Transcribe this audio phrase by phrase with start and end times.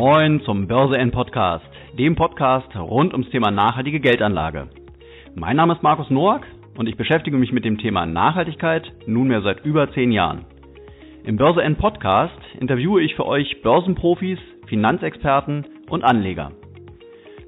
[0.00, 1.66] Moin zum Börse N Podcast,
[1.98, 4.70] dem Podcast rund ums Thema nachhaltige Geldanlage.
[5.34, 6.46] Mein Name ist Markus Noack
[6.78, 10.46] und ich beschäftige mich mit dem Thema Nachhaltigkeit nunmehr seit über zehn Jahren.
[11.24, 16.52] Im Börse N Podcast interviewe ich für euch Börsenprofis, Finanzexperten und Anleger.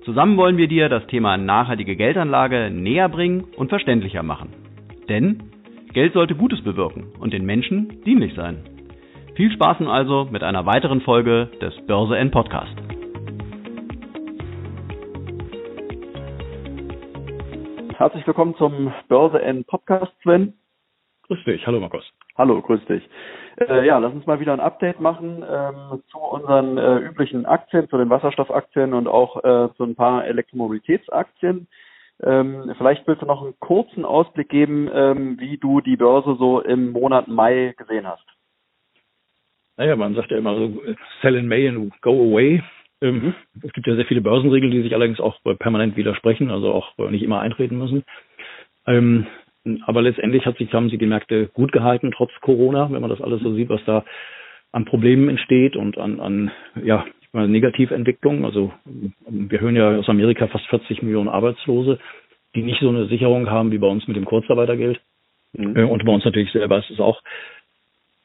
[0.05, 4.51] Zusammen wollen wir dir das Thema nachhaltige Geldanlage näher bringen und verständlicher machen.
[5.09, 5.43] Denn
[5.95, 8.59] Geld sollte Gutes bewirken und den Menschen dienlich sein.
[9.35, 12.75] Viel Spaß nun also mit einer weiteren Folge des Börse N Podcast.
[17.97, 20.53] Herzlich willkommen zum Börse N Podcast, Sven.
[21.29, 22.05] Grüß dich, hallo Markus.
[22.37, 23.09] Hallo, grüß dich.
[23.57, 27.89] Äh, ja, lass uns mal wieder ein Update machen ähm, zu unseren äh, üblichen Aktien,
[27.89, 31.69] zu den Wasserstoffaktien und auch äh, zu ein paar Elektromobilitätsaktien.
[32.23, 36.61] Ähm, vielleicht willst du noch einen kurzen Ausblick geben, ähm, wie du die Börse so
[36.61, 38.27] im Monat Mai gesehen hast.
[39.77, 40.83] Naja, man sagt ja immer so,
[41.23, 42.63] sell in May and go away.
[43.01, 43.35] Ähm, mhm.
[43.63, 47.23] Es gibt ja sehr viele Börsenregeln, die sich allerdings auch permanent widersprechen, also auch nicht
[47.23, 48.05] immer eintreten müssen.
[48.87, 49.27] Ähm,
[49.87, 53.21] aber letztendlich hat sich, haben sich die Märkte gut gehalten, trotz Corona, wenn man das
[53.21, 54.05] alles so sieht, was da
[54.73, 56.51] an Problemen entsteht und an, an
[56.83, 58.45] ja, Negativentwicklungen.
[58.45, 61.99] Also wir hören ja aus Amerika fast 40 Millionen Arbeitslose,
[62.55, 65.01] die nicht so eine Sicherung haben wie bei uns mit dem Kurzarbeitergeld.
[65.53, 65.77] Mhm.
[65.77, 67.23] Äh, und bei uns natürlich selber ist es auch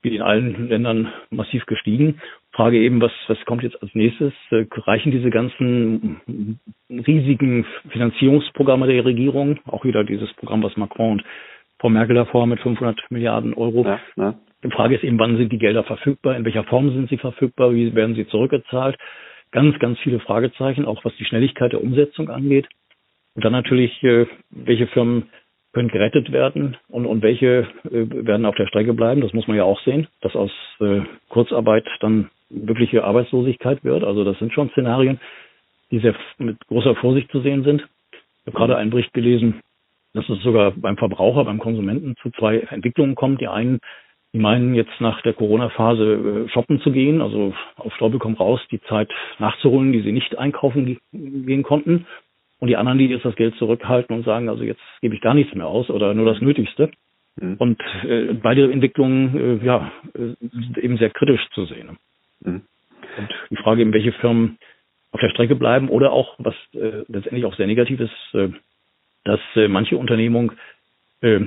[0.01, 2.21] wie in allen Ländern massiv gestiegen.
[2.51, 4.33] Frage eben, was, was kommt jetzt als nächstes?
[4.51, 6.59] Äh, reichen diese ganzen
[6.89, 11.23] riesigen Finanzierungsprogramme der Regierung, auch wieder dieses Programm, was Macron und
[11.79, 13.85] Frau Merkel davor mit 500 Milliarden Euro.
[13.85, 14.35] Ja, ja.
[14.63, 16.35] Die Frage ist eben, wann sind die Gelder verfügbar?
[16.35, 17.73] In welcher Form sind sie verfügbar?
[17.73, 18.97] Wie werden sie zurückgezahlt?
[19.51, 22.67] Ganz, ganz viele Fragezeichen, auch was die Schnelligkeit der Umsetzung angeht.
[23.35, 25.29] Und dann natürlich, äh, welche Firmen
[25.73, 29.21] können gerettet werden und, und welche äh, werden auf der Strecke bleiben.
[29.21, 34.03] Das muss man ja auch sehen, dass aus äh, Kurzarbeit dann wirkliche Arbeitslosigkeit wird.
[34.03, 35.19] Also das sind schon Szenarien,
[35.91, 37.87] die sehr mit großer Vorsicht zu sehen sind.
[38.11, 39.61] Ich habe gerade einen Bericht gelesen,
[40.13, 43.41] dass es sogar beim Verbraucher, beim Konsumenten zu zwei Entwicklungen kommt.
[43.41, 43.79] Die einen,
[44.33, 48.61] die meinen jetzt nach der Corona-Phase äh, shoppen zu gehen, also auf Teufel komm raus,
[48.71, 49.09] die Zeit
[49.39, 52.07] nachzuholen, die sie nicht einkaufen gehen konnten.
[52.59, 55.33] Und die anderen, die jetzt das Geld zurückhalten und sagen, also jetzt gebe ich gar
[55.33, 56.89] nichts mehr aus oder nur das Nötigste.
[57.39, 57.55] Mhm.
[57.57, 61.97] Und äh, beide Entwicklungen äh, ja, äh, sind eben sehr kritisch zu sehen.
[62.41, 62.61] Mhm.
[63.17, 64.57] Und die Frage eben, welche Firmen
[65.11, 68.49] auf der Strecke bleiben oder auch, was äh, letztendlich auch sehr negativ ist, äh,
[69.23, 70.51] dass äh, manche Unternehmung
[71.21, 71.39] äh,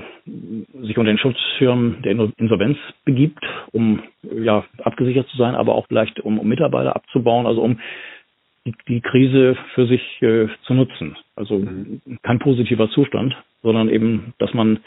[0.83, 6.21] sich unter den Schutzschirm der Insolvenz begibt, um ja abgesichert zu sein, aber auch vielleicht
[6.21, 7.81] um, um Mitarbeiter abzubauen, also um
[8.67, 11.17] die, die Krise für sich äh, zu nutzen.
[11.37, 12.01] Also mhm.
[12.23, 14.81] kein positiver Zustand, sondern eben, dass man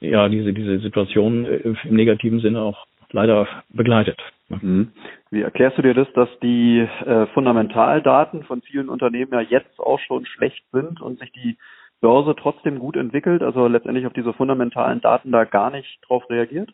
[0.00, 4.20] ja diese diese Situation äh, im negativen Sinne auch leider begleitet.
[4.48, 4.92] Mhm.
[5.30, 10.00] Wie erklärst du dir das, dass die äh, Fundamentaldaten von vielen Unternehmen ja jetzt auch
[10.00, 11.56] schon schlecht sind und sich die
[12.00, 16.70] Börse trotzdem gut entwickelt, also letztendlich auf diese fundamentalen Daten da gar nicht drauf reagiert?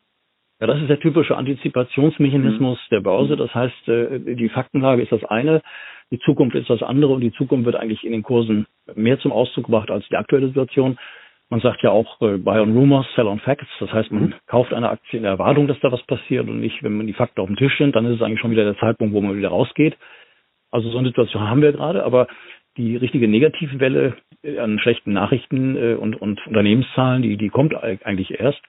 [0.61, 2.95] Ja, das ist der typische Antizipationsmechanismus mhm.
[2.95, 3.37] der Börse.
[3.37, 5.63] Das heißt, äh, die Faktenlage ist das eine,
[6.13, 9.33] die Zukunft ist das andere und die Zukunft wird eigentlich in den Kursen mehr zum
[9.33, 10.99] Ausdruck gebracht als die aktuelle Situation.
[11.49, 13.67] Man sagt ja auch äh, Buy on Rumors, Sell on Facts.
[13.81, 14.35] Das heißt, man mhm.
[14.47, 17.15] kauft eine Aktie in der Erwartung, dass da was passiert und nicht, wenn man die
[17.15, 19.37] Fakten auf dem Tisch sind, dann ist es eigentlich schon wieder der Zeitpunkt, wo man
[19.37, 19.97] wieder rausgeht.
[20.71, 22.27] Also so eine Situation haben wir gerade, aber
[22.77, 24.17] die richtige Negativwelle
[24.59, 28.61] an schlechten Nachrichten äh, und, und Unternehmenszahlen, die, die kommt eigentlich erst.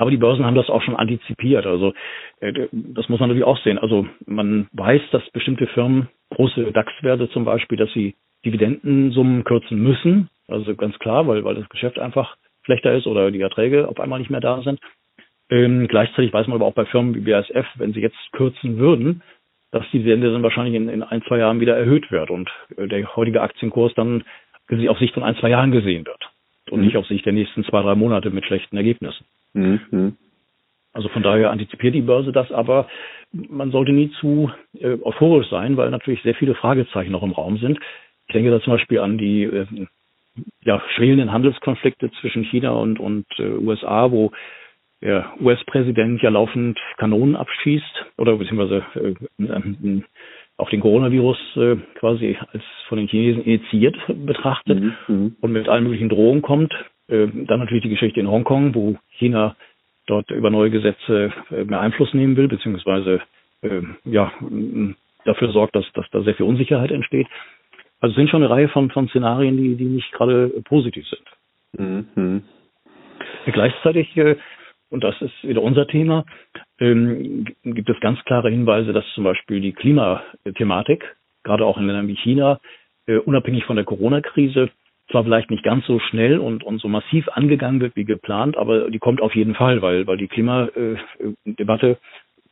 [0.00, 1.66] Aber die Börsen haben das auch schon antizipiert.
[1.66, 1.92] Also
[2.40, 3.78] äh, das muss man natürlich auch sehen.
[3.78, 8.14] Also man weiß, dass bestimmte Firmen, große DAX-Werte zum Beispiel, dass sie
[8.46, 10.30] Dividendensummen kürzen müssen.
[10.48, 14.20] Also ganz klar, weil, weil das Geschäft einfach schlechter ist oder die Erträge auf einmal
[14.20, 14.80] nicht mehr da sind.
[15.50, 19.20] Ähm, gleichzeitig weiß man aber auch bei Firmen wie BASF, wenn sie jetzt kürzen würden,
[19.70, 22.88] dass die Dividende dann wahrscheinlich in, in ein, zwei Jahren wieder erhöht wird und äh,
[22.88, 24.24] der heutige Aktienkurs dann
[24.88, 26.30] auf Sicht von ein, zwei Jahren gesehen wird
[26.70, 26.86] und mhm.
[26.86, 29.26] nicht auf Sicht der nächsten zwei, drei Monate mit schlechten Ergebnissen.
[29.52, 30.16] Mhm.
[30.92, 32.88] Also von daher antizipiert die Börse das, aber
[33.32, 37.58] man sollte nie zu äh, euphorisch sein, weil natürlich sehr viele Fragezeichen noch im Raum
[37.58, 37.78] sind.
[38.26, 39.66] Ich denke da zum Beispiel an die äh,
[40.62, 44.32] ja, schwelenden Handelskonflikte zwischen China und, und äh, USA, wo
[45.00, 50.02] der US-Präsident ja laufend Kanonen abschießt oder beziehungsweise äh,
[50.56, 54.94] auch den Coronavirus äh, quasi als von den Chinesen initiiert betrachtet mhm.
[55.08, 55.36] mhm.
[55.40, 56.72] und mit allen möglichen Drohungen kommt.
[57.10, 59.56] Äh, dann natürlich die Geschichte in Hongkong, wo China
[60.06, 63.20] dort über neue Gesetze äh, mehr Einfluss nehmen will, beziehungsweise
[63.62, 64.32] äh, ja
[65.24, 67.26] dafür sorgt, dass, dass da sehr viel Unsicherheit entsteht.
[68.00, 72.06] Also es sind schon eine Reihe von, von Szenarien, die, die nicht gerade positiv sind.
[72.16, 72.42] Mhm.
[73.46, 74.36] Gleichzeitig, äh,
[74.88, 76.24] und das ist wieder unser Thema,
[76.78, 82.08] ähm, gibt es ganz klare Hinweise, dass zum Beispiel die Klimathematik gerade auch in Ländern
[82.08, 82.60] wie China,
[83.24, 84.70] unabhängig von der Corona-Krise,
[85.10, 88.90] zwar vielleicht nicht ganz so schnell und, und so massiv angegangen wird wie geplant, aber
[88.90, 91.96] die kommt auf jeden Fall, weil, weil die Klimadebatte, äh,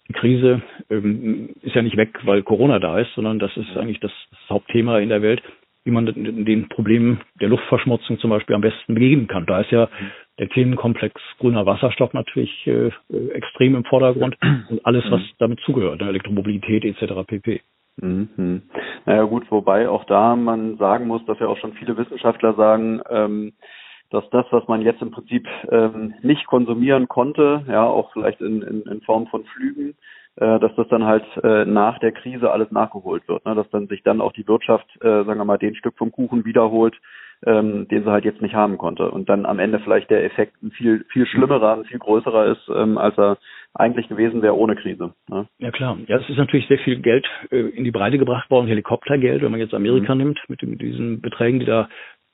[0.08, 4.00] die Krise ähm, ist ja nicht weg, weil Corona da ist, sondern das ist eigentlich
[4.00, 5.43] das, das Hauptthema in der Welt,
[5.84, 9.46] wie man den Problemen der Luftverschmutzung zum Beispiel am besten begegnen kann.
[9.46, 9.88] Da ist ja
[10.38, 12.90] der Themenkomplex grüner Wasserstoff natürlich äh,
[13.32, 14.37] extrem im Vordergrund
[14.70, 17.14] und alles, was damit zugehört, ne, Elektromobilität etc.
[17.26, 17.60] pp.
[18.00, 18.62] Mhm.
[19.06, 23.00] Naja gut, wobei auch da man sagen muss, dass ja auch schon viele Wissenschaftler sagen,
[23.10, 23.52] ähm,
[24.10, 28.62] dass das, was man jetzt im Prinzip ähm, nicht konsumieren konnte, ja auch vielleicht in,
[28.62, 29.94] in, in Form von Flügen,
[30.36, 33.54] äh, dass das dann halt äh, nach der Krise alles nachgeholt wird, ne?
[33.54, 36.44] dass dann sich dann auch die Wirtschaft, äh, sagen wir mal, den Stück vom Kuchen
[36.44, 36.96] wiederholt,
[37.46, 39.11] ähm, den sie halt jetzt nicht haben konnte.
[39.11, 42.69] Und dann am Ende vielleicht der Effekt ein viel, viel schlimmerer, ein viel größerer ist,
[42.75, 43.38] ähm, als er
[43.75, 45.12] eigentlich gewesen wäre ohne Krise.
[45.29, 45.46] Ne?
[45.58, 45.99] Ja klar.
[46.06, 49.50] Ja, es ist natürlich sehr viel Geld äh, in die Breite gebracht worden, Helikoptergeld, wenn
[49.50, 50.23] man jetzt Amerika mhm.
[50.23, 51.88] nimmt, mit, mit diesen Beträgen, die da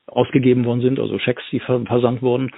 [0.06, 2.50] ausgegeben worden sind, also Schecks, die versandt wurden.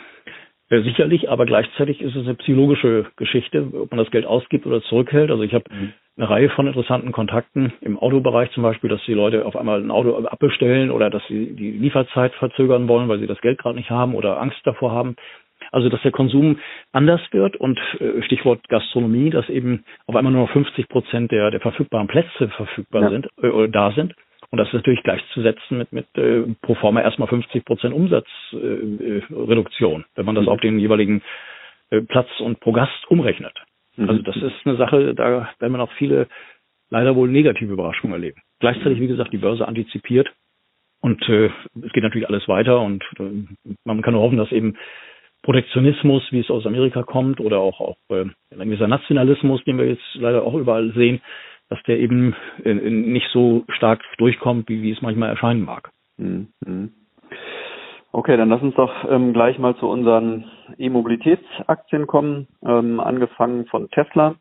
[0.68, 5.30] Sicherlich, aber gleichzeitig ist es eine psychologische Geschichte, ob man das Geld ausgibt oder zurückhält.
[5.30, 5.92] Also ich habe mhm.
[6.16, 9.92] eine Reihe von interessanten Kontakten im Autobereich zum Beispiel, dass die Leute auf einmal ein
[9.92, 13.90] Auto abbestellen oder dass sie die Lieferzeit verzögern wollen, weil sie das Geld gerade nicht
[13.90, 15.14] haben oder Angst davor haben.
[15.70, 16.58] Also dass der Konsum
[16.92, 21.52] anders wird und äh, Stichwort Gastronomie, dass eben auf einmal nur noch 50 Prozent der,
[21.52, 23.10] der verfügbaren Plätze verfügbar ja.
[23.10, 24.14] sind, äh, da sind.
[24.50, 30.04] Und das ist natürlich gleichzusetzen mit, mit äh, pro forma erstmal 50 Prozent Umsatzreduktion, äh,
[30.14, 30.50] wenn man das mhm.
[30.50, 31.22] auf den jeweiligen
[31.90, 33.54] äh, Platz und pro Gast umrechnet.
[33.96, 34.08] Mhm.
[34.08, 36.28] Also das ist eine Sache, da werden wir noch viele
[36.90, 38.40] leider wohl negative Überraschungen erleben.
[38.60, 40.30] Gleichzeitig, wie gesagt, die Börse antizipiert
[41.00, 41.50] und äh,
[41.84, 43.46] es geht natürlich alles weiter und äh,
[43.84, 44.76] man kann nur hoffen, dass eben
[45.42, 49.86] Protektionismus, wie es aus Amerika kommt, oder auch, auch äh, ein gewisser Nationalismus, den wir
[49.86, 51.20] jetzt leider auch überall sehen,
[51.68, 52.34] dass der eben
[52.64, 55.90] äh, nicht so stark durchkommt, wie, wie es manchmal erscheinen mag.
[56.16, 56.48] Mhm.
[58.12, 63.90] Okay, dann lass uns doch ähm, gleich mal zu unseren E-Mobilitätsaktien kommen, ähm, angefangen von
[63.90, 64.36] Tesla.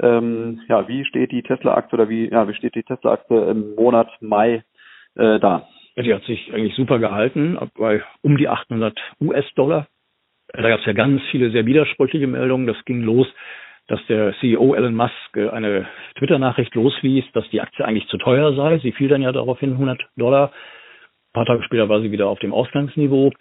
[0.00, 4.10] Ähm, ja, wie steht die Tesla-Aktie oder wie, ja, wie steht die Tesla-Aktie im Monat
[4.20, 4.62] Mai
[5.16, 5.66] äh, da?
[5.96, 9.88] Die hat sich eigentlich super gehalten, bei um die 800 US-Dollar.
[10.52, 12.66] Da gab es ja ganz viele sehr widersprüchliche Meldungen.
[12.66, 13.26] Das ging los
[13.88, 15.86] dass der CEO Elon Musk äh, eine
[16.18, 18.78] Twitter-Nachricht losließ, dass die Aktie eigentlich zu teuer sei.
[18.78, 20.52] Sie fiel dann ja daraufhin 100 Dollar.
[21.30, 23.32] Ein paar Tage später war sie wieder auf dem Ausgangsniveau.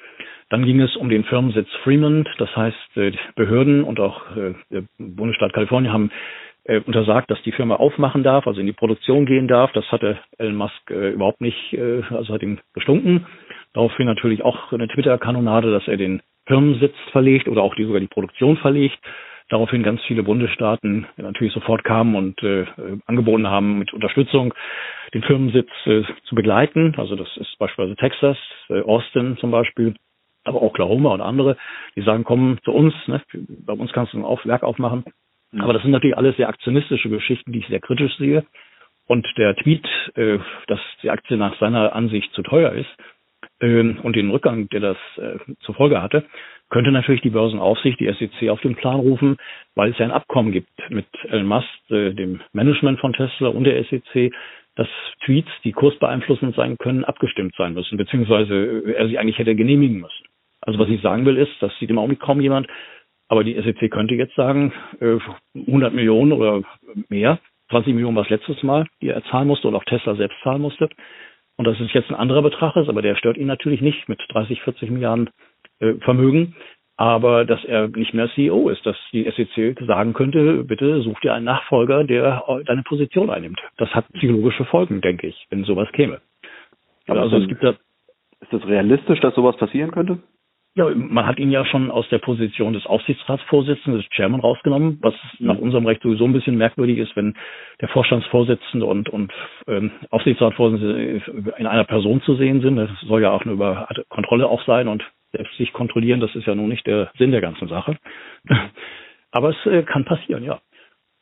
[0.49, 2.27] Dann ging es um den Firmensitz Fremont.
[2.37, 6.11] Das heißt, äh, Behörden und auch äh, der Bundesstaat Kalifornien haben
[6.85, 9.71] untersagt, dass die Firma aufmachen darf, also in die Produktion gehen darf.
[9.71, 11.73] Das hatte Elon Musk überhaupt nicht,
[12.09, 13.25] also hat ihm gestunken.
[13.71, 18.07] Daraufhin natürlich auch eine Twitter-Kanonade, dass er den Firmensitz verlegt oder auch die, sogar die
[18.07, 18.99] Produktion verlegt
[19.49, 22.65] daraufhin ganz viele Bundesstaaten natürlich sofort kamen und äh,
[23.05, 24.53] angeboten haben, mit Unterstützung
[25.13, 26.95] den Firmensitz äh, zu begleiten.
[26.97, 28.37] Also das ist beispielsweise Texas,
[28.69, 29.95] äh, Austin zum Beispiel,
[30.43, 31.57] aber auch Oklahoma und andere,
[31.95, 33.21] die sagen, komm zu uns, ne?
[33.33, 35.05] bei uns kannst du ein Auf Werk aufmachen.
[35.51, 35.61] Mhm.
[35.61, 38.45] Aber das sind natürlich alles sehr aktionistische Geschichten, die ich sehr kritisch sehe.
[39.07, 42.89] Und der Tweet, äh, dass die Aktie nach seiner Ansicht zu teuer ist,
[43.59, 46.25] äh, und den Rückgang, der das äh, zur Folge hatte,
[46.69, 49.37] könnte natürlich die Börsenaufsicht, die SEC, auf den Plan rufen,
[49.75, 53.63] weil es ja ein Abkommen gibt mit Elon Musk, äh, dem Management von Tesla und
[53.63, 54.31] der SEC,
[54.75, 54.87] dass
[55.25, 60.01] Tweets, die kursbeeinflussend sein können, abgestimmt sein müssen, beziehungsweise äh, er sie eigentlich hätte genehmigen
[60.01, 60.25] müssen.
[60.61, 62.67] Also was ich sagen will ist, das sieht im Augenblick kaum jemand,
[63.29, 65.17] aber die SEC könnte jetzt sagen, äh,
[65.55, 66.63] 100 Millionen oder
[67.09, 70.37] mehr, 20 Millionen war es letztes Mal, die er zahlen musste oder auch Tesla selbst
[70.43, 70.89] zahlen musste.
[71.57, 74.21] Und dass es jetzt ein anderer Betrag ist, aber der stört ihn natürlich nicht mit
[74.29, 75.31] 30, 40 Milliarden
[75.79, 76.55] äh, Vermögen,
[76.95, 81.33] aber dass er nicht mehr CEO ist, dass die SEC sagen könnte, bitte such dir
[81.33, 83.61] einen Nachfolger, der deine Position einnimmt.
[83.77, 86.21] Das hat psychologische Folgen, denke ich, wenn sowas käme.
[87.07, 87.75] Aber also es gibt da
[88.41, 90.19] ist das realistisch, dass sowas passieren könnte?
[90.75, 95.15] Ja, man hat ihn ja schon aus der Position des Aufsichtsratsvorsitzenden, des Chairman rausgenommen, was
[95.39, 95.47] mhm.
[95.47, 97.35] nach unserem Recht sowieso ein bisschen merkwürdig ist, wenn
[97.81, 99.33] der Vorstandsvorsitzende und, und
[99.67, 102.75] ähm, Aufsichtsratsvorsitzende in einer Person zu sehen sind.
[102.75, 105.03] Das soll ja auch eine Über Kontrolle auch sein und
[105.37, 107.97] selbst sich kontrollieren, das ist ja nun nicht der Sinn der ganzen Sache.
[109.31, 110.59] Aber es äh, kann passieren, ja.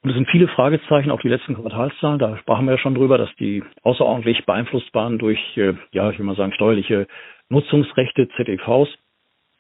[0.04, 3.18] Und es sind viele Fragezeichen, auch die letzten Quartalszahlen, da sprachen wir ja schon drüber,
[3.18, 7.08] dass die außerordentlich beeinflusst waren durch, äh, ja, ich will mal sagen, steuerliche
[7.50, 8.90] Nutzungsrechte, ZEVs.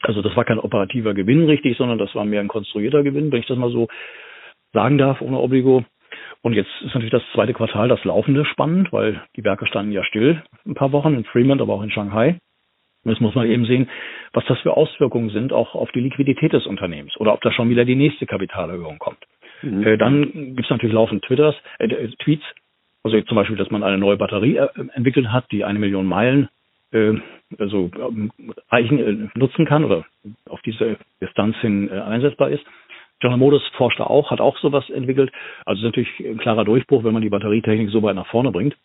[0.04, 3.40] Also das war kein operativer Gewinn richtig, sondern das war mehr ein konstruierter Gewinn, wenn
[3.40, 3.88] ich das mal so
[4.74, 5.84] sagen darf, ohne Obligo.
[6.42, 10.04] Und jetzt ist natürlich das zweite Quartal das laufende spannend, weil die Werke standen ja
[10.04, 12.38] still ein paar Wochen in Fremont, aber auch in Shanghai.
[13.06, 13.88] Und jetzt muss man eben sehen,
[14.34, 17.70] was das für Auswirkungen sind, auch auf die Liquidität des Unternehmens oder ob da schon
[17.70, 19.20] wieder die nächste Kapitalerhöhung kommt.
[19.62, 19.86] Mhm.
[19.86, 21.88] Äh, dann gibt es natürlich laufend Twitters, äh,
[22.20, 22.44] Tweets,
[23.04, 26.50] Also zum Beispiel, dass man eine neue Batterie äh, entwickelt hat, die eine Million Meilen
[26.92, 27.14] äh,
[27.60, 28.32] also ähm,
[28.72, 30.04] äh, nutzen kann oder
[30.50, 32.66] auf diese Distanz hin einsetzbar ist.
[33.20, 35.32] General Motors forscht da auch, hat auch sowas entwickelt.
[35.66, 38.76] Also ist natürlich ein klarer Durchbruch, wenn man die Batterietechnik so weit nach vorne bringt.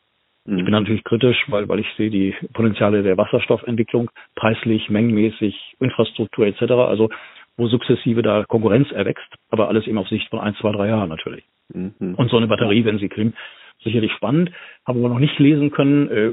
[0.44, 0.58] Mhm.
[0.58, 6.46] Ich bin natürlich kritisch, weil, weil ich sehe die Potenziale der Wasserstoffentwicklung preislich, mengenmäßig, Infrastruktur
[6.46, 6.62] etc.
[6.72, 7.10] Also
[7.56, 11.10] wo sukzessive da Konkurrenz erwächst, aber alles eben auf Sicht von ein, zwei, drei Jahren
[11.10, 11.44] natürlich.
[11.72, 12.14] Mhm.
[12.16, 13.34] Und so eine Batterie, wenn sie kriegen,
[13.82, 14.50] sicherlich spannend,
[14.86, 16.32] habe aber noch nicht lesen können, äh,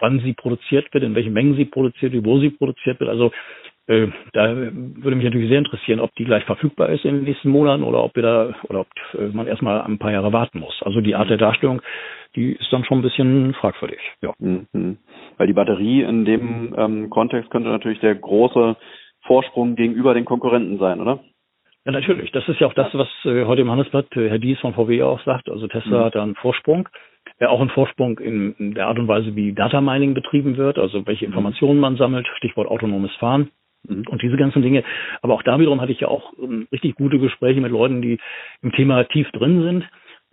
[0.00, 3.10] wann sie produziert wird, in welchen Mengen sie produziert wird, wo sie produziert wird.
[3.10, 3.32] Also
[3.88, 7.48] äh, da würde mich natürlich sehr interessieren, ob die gleich verfügbar ist in den nächsten
[7.48, 10.82] Monaten oder ob wir da oder ob äh, man erstmal ein paar Jahre warten muss.
[10.84, 11.80] Also die Art der Darstellung,
[12.36, 13.98] die ist dann schon ein bisschen fragwürdig.
[14.20, 14.34] Ja.
[14.38, 14.98] Mhm.
[15.38, 18.76] Weil die Batterie in dem ähm, Kontext könnte natürlich der große
[19.22, 21.20] Vorsprung gegenüber den Konkurrenten sein, oder?
[21.86, 22.30] Ja, natürlich.
[22.32, 25.02] Das ist ja auch das, was äh, heute im Handelsblatt äh, Herr Dies von VW
[25.02, 25.48] auch sagt.
[25.48, 26.04] Also Tesla mhm.
[26.04, 26.90] hat da einen Vorsprung.
[27.40, 30.78] Ja, auch einen Vorsprung in, in, der Art und Weise, wie Data Mining betrieben wird,
[30.78, 31.32] also welche mhm.
[31.32, 33.50] Informationen man sammelt, Stichwort autonomes Fahren.
[33.86, 34.04] Mhm.
[34.08, 34.84] Und diese ganzen Dinge.
[35.22, 38.02] Aber auch da wiederum hatte ich ja auch um, ähm, richtig gute Gespräche mit Leuten,
[38.02, 38.18] die
[38.62, 39.88] im Thema tief drin sind.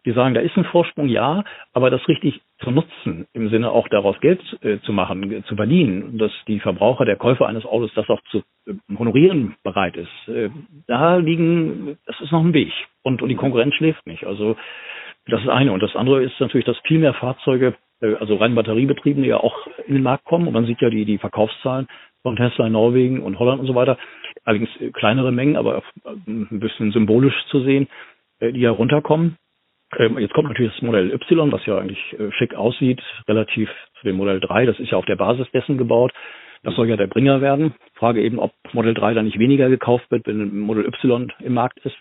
[0.05, 3.87] Die sagen, da ist ein Vorsprung, ja, aber das richtig zu nutzen, im Sinne auch
[3.87, 7.91] daraus Geld äh, zu machen, äh, zu verdienen, dass die Verbraucher, der Käufer eines Autos
[7.95, 10.51] das auch zu äh, honorieren bereit ist, äh,
[10.85, 12.71] da liegen, das ist noch ein Weg.
[13.01, 14.25] Und, und die Konkurrenz schläft nicht.
[14.25, 14.57] Also
[15.27, 15.71] das ist eine.
[15.71, 19.67] Und das andere ist natürlich, dass viel mehr Fahrzeuge, äh, also rein batteriebetriebene, ja auch
[19.87, 20.47] in den Markt kommen.
[20.47, 21.87] Und man sieht ja die, die Verkaufszahlen
[22.25, 24.00] von Tesla in Norwegen und Holland und so weiter.
[24.46, 25.84] Allerdings äh, kleinere Mengen, aber
[26.27, 27.88] ein bisschen symbolisch zu sehen,
[28.41, 29.38] die ja runterkommen.
[29.98, 34.08] Ähm, jetzt kommt natürlich das Modell Y, was ja eigentlich äh, schick aussieht, relativ zu
[34.08, 34.65] dem Modell 3.
[34.65, 36.13] Das ist ja auf der Basis dessen gebaut.
[36.63, 37.75] Das soll ja der Bringer werden.
[37.94, 41.77] Frage eben, ob Modell 3 dann nicht weniger gekauft wird, wenn Modell Y im Markt
[41.86, 41.96] ist.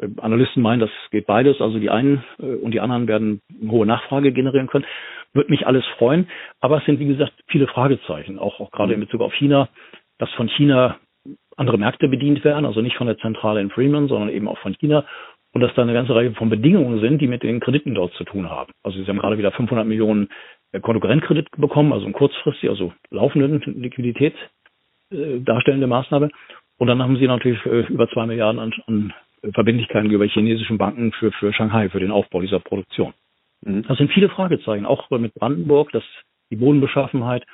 [0.00, 1.60] Ähm, Analysten meinen, das geht beides.
[1.60, 4.84] Also die einen äh, und die anderen werden eine hohe Nachfrage generieren können.
[5.32, 6.28] Wird mich alles freuen.
[6.60, 9.68] Aber es sind, wie gesagt, viele Fragezeichen, auch, auch gerade in Bezug auf China,
[10.18, 10.96] dass von China
[11.56, 14.74] andere Märkte bedient werden, also nicht von der Zentrale in Fremont, sondern eben auch von
[14.74, 15.04] China
[15.52, 18.24] und dass da eine ganze Reihe von Bedingungen sind, die mit den Krediten dort zu
[18.24, 18.72] tun haben.
[18.82, 20.28] Also sie haben gerade wieder 500 Millionen
[20.72, 24.34] äh, Kontokorrentkredit bekommen, also ein kurzfristig, also laufenden Liquidität
[25.10, 26.30] äh, darstellende Maßnahme.
[26.78, 29.12] Und dann haben sie natürlich äh, über zwei Milliarden an, an
[29.52, 33.14] Verbindlichkeiten über chinesischen Banken für, für Shanghai, für den Aufbau dieser Produktion.
[33.62, 33.84] Mhm.
[33.86, 36.04] Das sind viele Fragezeichen, auch mit Brandenburg, dass
[36.50, 37.44] die Bodenbeschaffenheit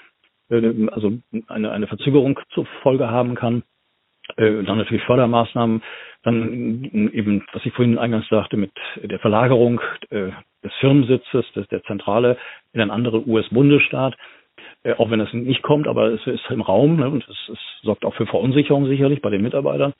[0.51, 1.13] äh, also
[1.49, 3.63] eine, eine Verzögerung zur Folge haben kann.
[4.37, 5.83] Äh, dann natürlich Fördermaßnahmen,
[6.23, 8.73] dann eben, was ich vorhin eingangs sagte, mit
[9.03, 10.31] der Verlagerung äh,
[10.63, 12.39] des Firmensitzes, des, der Zentrale
[12.73, 14.17] in einen anderen US-Bundesstaat,
[14.85, 17.59] äh, auch wenn das nicht kommt, aber es ist im Raum ne, und es, es
[17.83, 19.95] sorgt auch für Verunsicherung sicherlich bei den Mitarbeitern.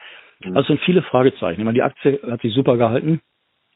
[0.45, 0.57] Mhm.
[0.57, 1.61] Also es sind viele Fragezeichen.
[1.61, 3.21] Ich meine, die Aktie hat sich super gehalten.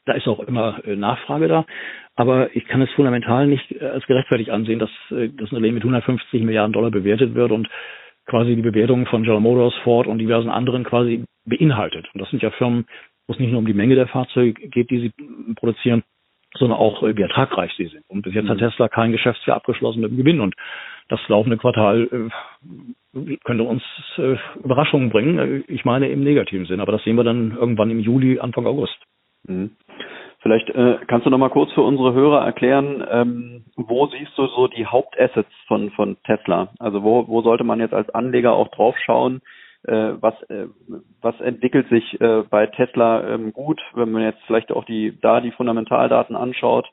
[0.04, 1.66] Da ist auch immer äh, Nachfrage da.
[2.14, 5.84] Aber ich kann es fundamental nicht äh, als gerechtfertigt ansehen, dass äh, das Unternehmen mit
[5.84, 7.68] 150 Milliarden Dollar bewertet wird und
[8.26, 12.06] quasi die Bewertung von General Motors, Ford und diversen anderen quasi beinhaltet.
[12.12, 12.86] Und das sind ja Firmen,
[13.26, 16.02] wo es nicht nur um die Menge der Fahrzeuge geht, die sie produzieren,
[16.58, 18.04] sondern auch äh, wie ertragreich sie sind.
[18.08, 18.60] Und bis jetzt hat mhm.
[18.60, 20.40] Tesla kein Geschäftsjahr abgeschlossen mit dem Gewinn.
[20.40, 20.54] Und
[21.08, 22.08] das laufende Quartal
[23.14, 23.82] äh, könnte uns
[24.18, 25.38] äh, Überraschungen bringen.
[25.38, 26.80] Äh, ich meine im negativen Sinn.
[26.80, 28.98] Aber das sehen wir dann irgendwann im Juli, Anfang August.
[29.44, 29.70] Mhm.
[30.40, 34.46] Vielleicht äh, kannst du noch mal kurz für unsere Hörer erklären, ähm, wo siehst du
[34.46, 36.68] so die Hauptassets von, von Tesla?
[36.78, 39.36] Also wo, wo sollte man jetzt als Anleger auch drauf schauen?
[39.36, 40.66] Äh, was, äh,
[41.20, 45.40] was entwickelt sich äh, bei Tesla ähm, gut, wenn man jetzt vielleicht auch die, da
[45.40, 46.86] die Fundamentaldaten anschaut?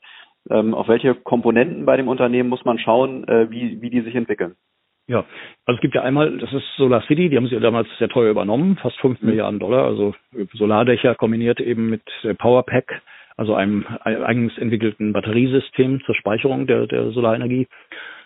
[0.50, 4.15] Ähm, auf welche Komponenten bei dem Unternehmen muss man schauen, äh, wie, wie die sich
[4.15, 4.56] entwickeln?
[5.08, 5.25] Ja,
[5.65, 8.10] also es gibt ja einmal, das ist Solar City, die haben sie ja damals sehr
[8.10, 9.30] teuer übernommen, fast fünf mhm.
[9.30, 10.13] Milliarden Dollar, also
[10.54, 13.01] Solardächer kombiniert eben mit äh, Powerpack
[13.38, 17.68] also einem eigens entwickelten Batteriesystem zur Speicherung der, der Solarenergie.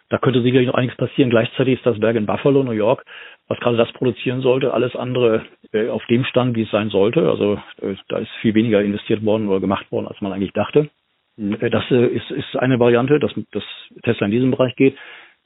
[0.10, 1.30] Da könnte sicherlich noch einiges passieren.
[1.30, 3.06] Gleichzeitig ist das Werk in Buffalo, New York,
[3.50, 7.28] was gerade das produzieren sollte, alles andere äh, auf dem Stand, wie es sein sollte.
[7.28, 10.90] Also äh, da ist viel weniger investiert worden oder gemacht worden, als man eigentlich dachte.
[11.36, 11.58] Mhm.
[11.60, 13.64] Äh, das äh, ist, ist eine Variante, dass, dass
[14.04, 14.96] Tesla in diesem Bereich geht.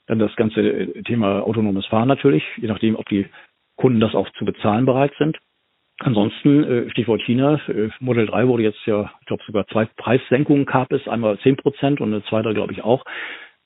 [0.06, 3.26] Dann das ganze äh, Thema autonomes Fahren natürlich, je nachdem, ob die
[3.76, 5.38] Kunden das auch zu bezahlen bereit sind.
[6.00, 7.58] Ansonsten, äh, Stichwort China,
[8.00, 12.00] Model 3 wurde jetzt ja, ich glaube sogar zwei Preissenkungen gab es, einmal 10 Prozent
[12.02, 13.04] und eine zweite glaube ich auch,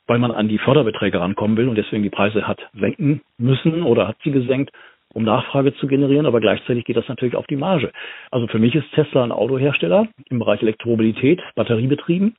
[0.09, 4.09] weil man an die Förderbeträge rankommen will und deswegen die Preise hat senken müssen oder
[4.09, 4.73] hat sie gesenkt,
[5.15, 7.93] um Nachfrage zu generieren, aber gleichzeitig geht das natürlich auf die Marge.
[8.31, 12.35] Also für mich ist Tesla ein Autohersteller im Bereich Elektromobilität, batteriebetrieben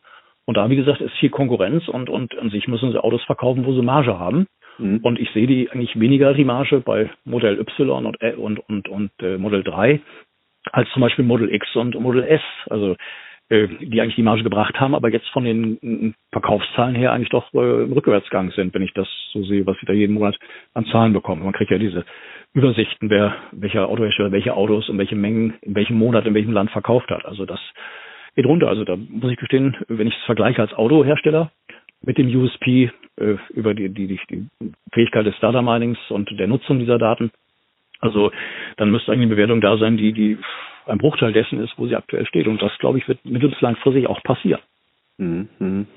[0.46, 3.66] und da, wie gesagt, ist viel Konkurrenz und, und an sich müssen sie Autos verkaufen,
[3.66, 4.48] wo sie Marge haben.
[4.80, 4.98] Mhm.
[5.04, 9.12] Und ich sehe die eigentlich weniger die Marge bei Modell Y und, und, und, und
[9.22, 10.02] äh, Modell 3
[10.72, 12.42] als zum Beispiel Model X und Model S.
[12.70, 12.98] Also äh,
[13.50, 17.84] die eigentlich die Marge gebracht haben, aber jetzt von den Verkaufszahlen her eigentlich doch äh,
[17.84, 20.38] im Rückwärtsgang sind, wenn ich das so sehe, was sie da jeden Monat
[20.76, 21.44] an Zahlen bekommen.
[21.44, 22.06] Man kriegt ja diese
[22.54, 26.70] Übersichten, wer welcher Autohersteller welche Autos in welchen Mengen, in welchem Monat, in welchem Land
[26.70, 27.26] verkauft hat.
[27.26, 27.60] Also das
[28.36, 28.68] geht runter.
[28.68, 31.52] Also da muss ich gestehen, wenn ich es vergleiche als Autohersteller
[32.04, 34.48] mit dem USP äh, über die, die, die
[34.94, 37.32] Fähigkeit des Data Minings und der Nutzung dieser Daten,
[38.00, 38.32] also
[38.78, 40.38] dann müsste eigentlich eine Bewertung da sein, die, die
[40.90, 42.48] ein Bruchteil dessen ist, wo sie aktuell steht.
[42.48, 44.62] Und das, glaube ich, wird mittel- bis langfristig auch passieren.
[45.18, 45.88] Mhm.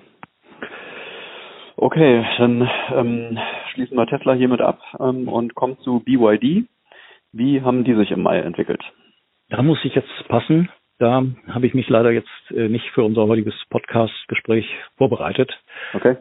[1.77, 3.39] Okay, dann ähm,
[3.73, 6.67] schließen wir Tesla hiermit ab ähm, und kommen zu BYD.
[7.33, 8.83] Wie haben die sich im Mai entwickelt?
[9.49, 10.69] Da muss ich jetzt passen.
[10.99, 15.59] Da habe ich mich leider jetzt äh, nicht für unser heutiges Podcast-Gespräch vorbereitet.
[15.95, 16.17] Okay.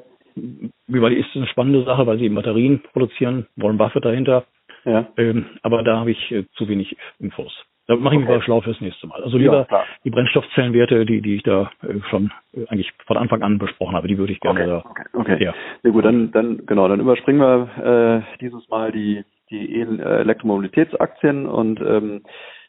[0.88, 4.46] BYD ist eine spannende Sache, weil sie Batterien produzieren, Warren Buffett dahinter.
[4.86, 5.08] Ja.
[5.18, 7.54] Ähm, aber da habe ich äh, zu wenig Infos.
[7.88, 8.28] Da mache ich okay.
[8.28, 9.24] mich aber schlau fürs nächste Mal.
[9.24, 13.42] Also lieber ja, die Brennstoffzellenwerte, die, die ich da äh, schon äh, eigentlich von Anfang
[13.42, 14.70] an besprochen habe, die würde ich gerne okay.
[14.70, 14.90] da.
[14.90, 15.44] Okay, okay.
[15.44, 15.54] Ja.
[15.84, 21.48] Sehr gut, dann, dann genau, dann überspringen wir äh, dieses Mal die, die e Elektromobilitätsaktien
[21.48, 22.22] und ähm,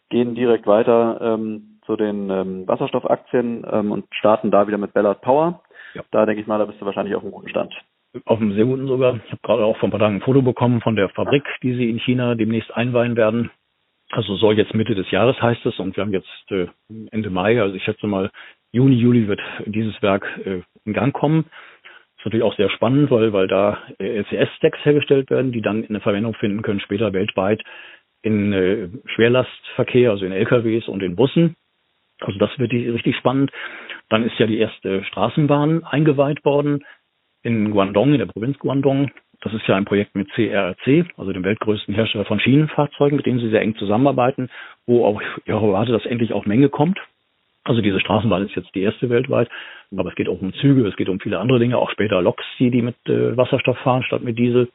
[0.09, 5.21] gehen direkt weiter ähm, zu den ähm, Wasserstoffaktien ähm, und starten da wieder mit Ballard
[5.21, 5.63] Power.
[5.95, 6.03] Ja.
[6.11, 7.75] Da denke ich mal, da bist du wahrscheinlich auf einem guten Stand.
[8.27, 9.17] Auf einem sehr guten sogar.
[9.17, 11.75] Ich habe gerade auch vor ein paar Tagen ein Foto bekommen von der Fabrik, die
[11.75, 13.51] sie in China demnächst einweihen werden.
[14.13, 16.67] Also soll jetzt Mitte des Jahres heißt es und wir haben jetzt äh,
[17.11, 18.31] Ende Mai, also ich schätze mal
[18.71, 21.47] Juni, Juli wird dieses Werk äh, in Gang kommen.
[22.19, 26.01] Ist natürlich auch sehr spannend, weil, weil da äh, LCS-Stacks hergestellt werden, die dann eine
[26.01, 27.63] Verwendung finden können später weltweit
[28.21, 31.57] in äh, Schwerlastverkehr, also in LKWs und in Bussen.
[32.21, 33.51] Also das wird die, richtig spannend.
[34.11, 36.85] Dann ist ja die erste Straßenbahn eingeweiht worden
[37.43, 39.11] in Guangdong, in der Provinz Guangdong.
[39.43, 43.41] Das ist ja ein Projekt mit CRRC, also dem weltgrößten Hersteller von Schienenfahrzeugen, mit dem
[43.41, 44.49] sie sehr eng zusammenarbeiten,
[44.87, 46.99] wo auch ich erwarte, dass endlich auch Menge kommt.
[47.65, 49.49] Also diese Straßenbahn ist jetzt die erste weltweit,
[49.97, 52.45] aber es geht auch um Züge, es geht um viele andere Dinge, auch später Loks,
[52.59, 54.69] die, die mit äh, Wasserstoff fahren statt mit Diesel.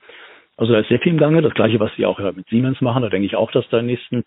[0.57, 1.41] Also da ist sehr viel im Gange.
[1.41, 3.87] Das gleiche, was sie auch mit Siemens machen, da denke ich auch, dass da in
[3.87, 4.23] den nächsten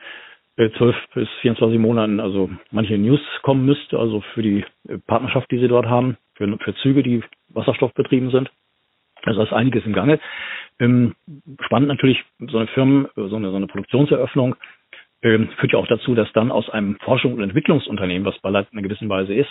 [0.56, 5.50] äh, 12 bis 24 Monaten also manche News kommen müsste, also für die äh, Partnerschaft,
[5.50, 8.50] die sie dort haben, für, für Züge, die wasserstoffbetrieben sind.
[9.24, 10.20] Also da ist einiges im Gange.
[10.78, 11.14] Ähm,
[11.64, 14.56] spannend natürlich, so eine Firmen, so eine, so eine Produktionseröffnung
[15.22, 18.78] ähm, führt ja auch dazu, dass dann aus einem Forschung- und Entwicklungsunternehmen, was Ballard in
[18.78, 19.50] einer gewissen Weise ist,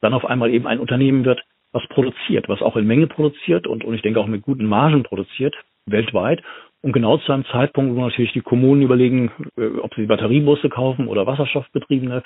[0.00, 3.84] dann auf einmal eben ein Unternehmen wird, was produziert, was auch in Menge produziert und,
[3.84, 5.54] und ich denke auch mit guten Margen produziert,
[5.86, 6.42] weltweit.
[6.82, 11.08] Und genau zu einem Zeitpunkt, wo natürlich die Kommunen überlegen, äh, ob sie Batteriebusse kaufen
[11.08, 12.22] oder wasserstoffbetriebene.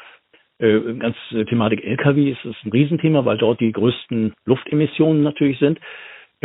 [0.58, 5.58] Äh, ganz äh, Thematik Lkw ist, ist ein Riesenthema, weil dort die größten Luftemissionen natürlich
[5.58, 5.80] sind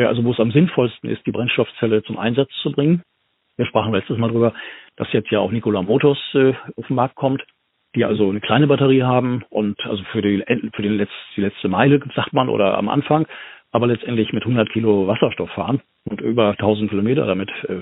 [0.08, 3.04] also wo es am sinnvollsten ist, die Brennstoffzelle zum Einsatz zu bringen.
[3.58, 4.54] Wir sprachen letztes Mal drüber,
[4.96, 7.44] dass jetzt ja auch Nikola Motors äh, auf den Markt kommt,
[7.96, 11.68] die also eine kleine Batterie haben und also für die, für die, letzte, die letzte
[11.68, 13.28] Meile, sagt man, oder am Anfang,
[13.72, 17.82] aber letztendlich mit 100 Kilo Wasserstoff fahren und über 1000 Kilometer damit äh,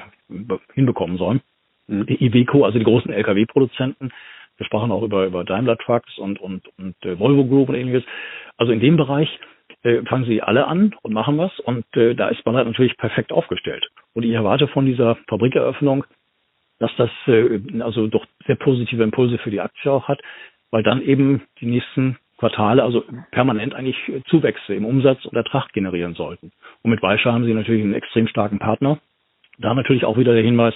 [0.74, 1.42] hinbekommen sollen.
[1.88, 2.06] Mhm.
[2.06, 4.12] Die Iveco, also die großen Lkw-Produzenten,
[4.58, 8.04] wir sprachen auch über, über Daimler Trucks und, und, und äh, Volvo Group und ähnliches.
[8.58, 9.30] Also in dem Bereich
[9.84, 11.60] äh, fangen sie alle an und machen was.
[11.60, 13.88] Und äh, da ist man halt natürlich perfekt aufgestellt.
[14.14, 16.06] Und ich erwarte von dieser Fabrikeröffnung,
[16.80, 20.22] dass das äh, also doch sehr positive Impulse für die Aktie auch hat,
[20.72, 26.14] weil dann eben die nächsten Quartale also permanent eigentlich Zuwächse im Umsatz und Ertrag generieren
[26.14, 26.52] sollten.
[26.84, 29.00] Und mit Weischer haben sie natürlich einen extrem starken Partner.
[29.58, 30.76] Da natürlich auch wieder der Hinweis,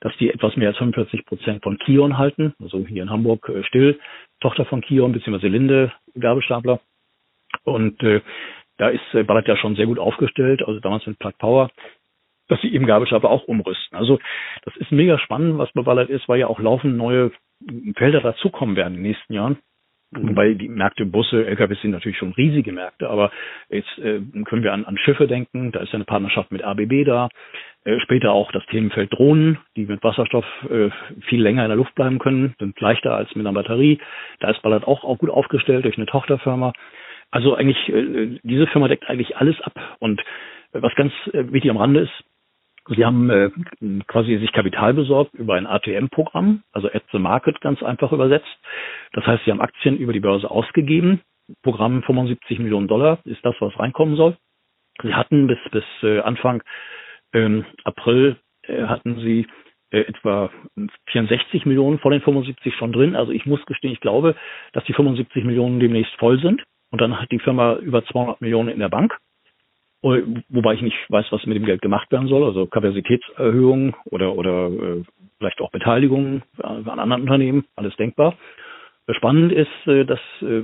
[0.00, 3.64] dass die etwas mehr als 45 Prozent von Kion halten, also hier in Hamburg äh,
[3.64, 3.98] Still,
[4.40, 5.48] Tochter von Kion bzw.
[5.48, 6.80] Linde Gabelstapler.
[7.68, 8.20] Und äh,
[8.78, 11.70] da ist äh, Ballard ja schon sehr gut aufgestellt, also damals mit Plug Power,
[12.48, 13.96] dass sie eben Gabelstapler auch umrüsten.
[13.96, 14.18] Also
[14.64, 17.32] das ist mega spannend, was bei Ballard ist, weil ja auch laufend neue
[17.96, 19.58] Felder dazukommen werden in den nächsten Jahren.
[20.10, 20.30] Mhm.
[20.30, 23.30] Wobei die Märkte, Busse, LKWs sind natürlich schon riesige Märkte, aber
[23.68, 27.04] jetzt äh, können wir an, an Schiffe denken, da ist ja eine Partnerschaft mit ABB
[27.04, 27.28] da,
[27.84, 30.90] äh, später auch das Themenfeld Drohnen, die mit Wasserstoff äh,
[31.26, 33.98] viel länger in der Luft bleiben können, sind leichter als mit einer Batterie.
[34.40, 36.72] Da ist Ballard auch, auch gut aufgestellt durch eine Tochterfirma.
[37.30, 39.74] Also eigentlich, äh, diese Firma deckt eigentlich alles ab.
[39.98, 40.20] Und
[40.72, 42.24] äh, was ganz äh, wichtig am Rande ist,
[42.90, 43.52] Sie haben
[44.06, 48.48] quasi sich Kapital besorgt über ein ATM-Programm, also at the market ganz einfach übersetzt.
[49.12, 51.20] Das heißt, Sie haben Aktien über die Börse ausgegeben.
[51.62, 54.38] Programm 75 Millionen Dollar ist das, was reinkommen soll.
[55.02, 55.84] Sie hatten bis bis
[56.24, 56.62] Anfang
[57.32, 59.46] ähm, April äh, hatten Sie
[59.90, 60.50] äh, etwa
[61.10, 63.16] 64 Millionen vor den 75 schon drin.
[63.16, 64.36] Also ich muss gestehen, ich glaube,
[64.72, 66.62] dass die 75 Millionen demnächst voll sind.
[66.90, 69.16] Und dann hat die Firma über 200 Millionen in der Bank.
[70.00, 74.68] Wobei ich nicht weiß, was mit dem Geld gemacht werden soll, also Kapazitätserhöhung oder, oder
[74.68, 75.02] äh,
[75.38, 78.36] vielleicht auch Beteiligung an anderen Unternehmen, alles denkbar.
[79.10, 80.20] Spannend ist, dass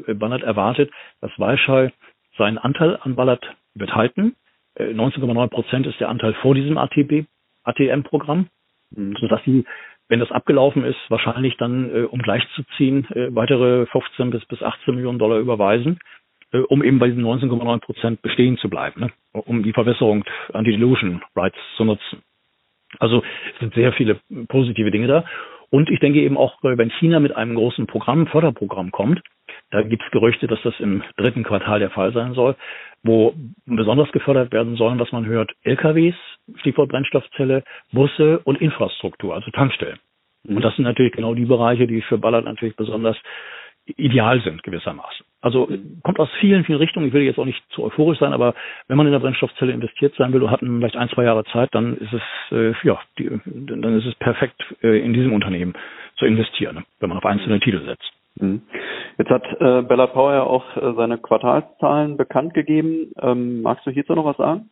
[0.06, 1.92] Ballard erwartet, dass Weichai
[2.37, 4.37] seinen Anteil an Ballard wird halten.
[4.78, 7.24] 19,9 Prozent ist der Anteil vor diesem ATB,
[7.62, 8.48] ATM-Programm,
[8.90, 9.16] mhm.
[9.16, 9.64] sodass sie,
[10.08, 15.38] wenn das abgelaufen ist, wahrscheinlich dann, um gleichzuziehen, weitere 15 bis, bis 18 Millionen Dollar
[15.38, 15.98] überweisen
[16.54, 19.10] äh, um eben bei diesen 19,9 Prozent bestehen zu bleiben, ne?
[19.32, 22.22] um die Verwässerung Anti-Dilution Rights zu nutzen.
[23.00, 23.22] Also
[23.54, 25.24] es sind sehr viele positive Dinge da.
[25.70, 29.20] Und ich denke eben auch, wenn China mit einem großen Programm, Förderprogramm kommt,
[29.70, 32.57] da gibt es Gerüchte, dass das im dritten Quartal der Fall sein soll,
[33.03, 33.35] wo
[33.66, 36.14] besonders gefördert werden sollen, was man hört, LKWs,
[36.61, 39.98] Stichwort Brennstoffzelle, Busse und Infrastruktur, also Tankstellen.
[40.46, 43.16] Und das sind natürlich genau die Bereiche, die für Ballard natürlich besonders
[43.87, 45.27] ideal sind gewissermaßen.
[45.42, 45.68] Also
[46.03, 47.07] kommt aus vielen, vielen Richtungen.
[47.07, 48.55] Ich will jetzt auch nicht zu euphorisch sein, aber
[48.88, 51.68] wenn man in der Brennstoffzelle investiert sein will und hat vielleicht ein, zwei Jahre Zeit,
[51.74, 52.22] dann ist es
[52.53, 55.74] äh, ja, die, dann ist es perfekt äh, in diesem Unternehmen
[56.16, 58.11] zu investieren, wenn man auf einzelne Titel setzt.
[58.40, 58.62] Mhm.
[59.18, 63.12] Jetzt hat äh, Bella Power ja auch äh, seine Quartalszahlen bekannt gegeben.
[63.20, 64.70] Ähm, magst du hierzu noch was sagen?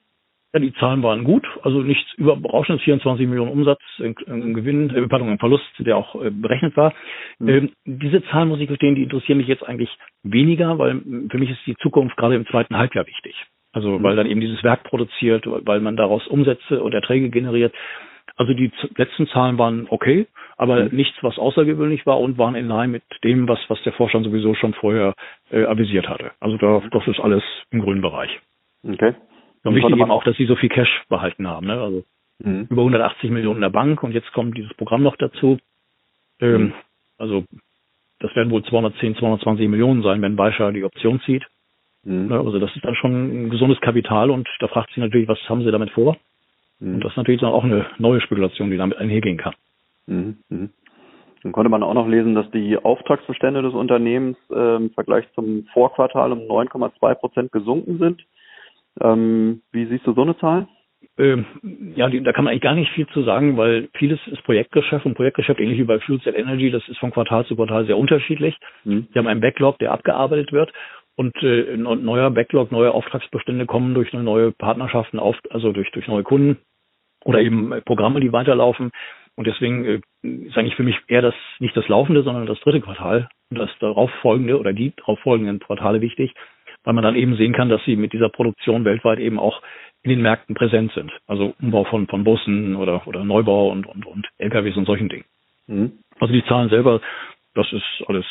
[0.55, 5.09] Ja, die Zahlen waren gut, also nichts überraschendes, 24 Millionen Umsatz im, im Gewinn, äh,
[5.09, 6.92] pardon, im Verlust, der auch äh, berechnet war.
[7.38, 7.48] Mhm.
[7.48, 9.90] Ähm, diese Zahlen, muss ich gestehen, die interessieren mich jetzt eigentlich
[10.22, 13.35] weniger, weil für mich ist die Zukunft gerade im zweiten Halbjahr wichtig.
[13.72, 14.03] Also mhm.
[14.03, 17.75] weil dann eben dieses Werk produziert, weil man daraus Umsätze und Erträge generiert.
[18.43, 20.27] Also die letzten Zahlen waren okay,
[20.57, 20.97] aber mhm.
[20.97, 24.55] nichts, was außergewöhnlich war und waren in Line mit dem, was, was der Vorstand sowieso
[24.55, 25.15] schon vorher
[25.53, 26.33] äh, avisiert hatte.
[26.41, 28.37] Also da, das ist alles im grünen Bereich.
[28.83, 29.15] Okay.
[29.63, 31.69] Und wichtig eben auch, dass sie so viel Cash behalten haben.
[31.69, 31.81] Ne?
[31.81, 32.03] Also
[32.41, 32.67] mhm.
[32.69, 35.59] über 180 Millionen in der Bank und jetzt kommt dieses Programm noch dazu.
[36.41, 36.73] Ähm, mhm.
[37.19, 37.45] Also
[38.19, 41.47] das werden wohl 210, 220 Millionen sein, wenn Baisha die Option zieht.
[42.03, 42.27] Mhm.
[42.27, 42.41] Ne?
[42.41, 45.63] Also das ist dann schon ein gesundes Kapital und da fragt sich natürlich, was haben
[45.63, 46.17] sie damit vor?
[46.83, 46.97] Mhm.
[46.97, 49.55] Und das ist natürlich dann auch eine neue Spekulation, die damit einhergehen kann.
[50.07, 50.37] Mhm.
[50.49, 50.71] mhm.
[51.42, 55.66] Dann konnte man auch noch lesen, dass die Auftragsbestände des Unternehmens äh, im Vergleich zum
[55.73, 58.23] Vorquartal um 9,2 Prozent gesunken sind.
[59.01, 60.68] Ähm, wie siehst du so eine Zahl?
[61.18, 61.45] Ähm,
[61.97, 65.05] ja, die, da kann man eigentlich gar nicht viel zu sagen, weil vieles ist Projektgeschäft
[65.05, 67.99] und Projektgeschäft, ähnlich wie bei Fuel Cell Energy, das ist von Quartal zu Quartal sehr
[67.99, 68.57] unterschiedlich.
[68.85, 69.09] Mhm.
[69.11, 70.73] Wir haben einen Backlog, der abgearbeitet wird
[71.16, 76.23] und äh, neuer Backlog, neue Auftragsbestände kommen durch neue Partnerschaften auf, also durch, durch neue
[76.23, 76.59] Kunden
[77.25, 78.91] oder eben Programme, die weiterlaufen.
[79.35, 82.81] Und deswegen äh, ist eigentlich für mich eher das nicht das laufende, sondern das dritte
[82.81, 86.35] Quartal und das darauf folgende oder die darauf folgenden Quartale wichtig,
[86.85, 89.63] weil man dann eben sehen kann, dass sie mit dieser Produktion weltweit eben auch
[90.03, 91.13] in den Märkten präsent sind.
[91.27, 95.25] Also Umbau von, von Bussen oder, oder Neubau und, und, und LKWs und solchen Dingen.
[95.67, 95.93] Mhm.
[96.19, 97.01] Also die Zahlen selber,
[97.55, 98.27] das ist alles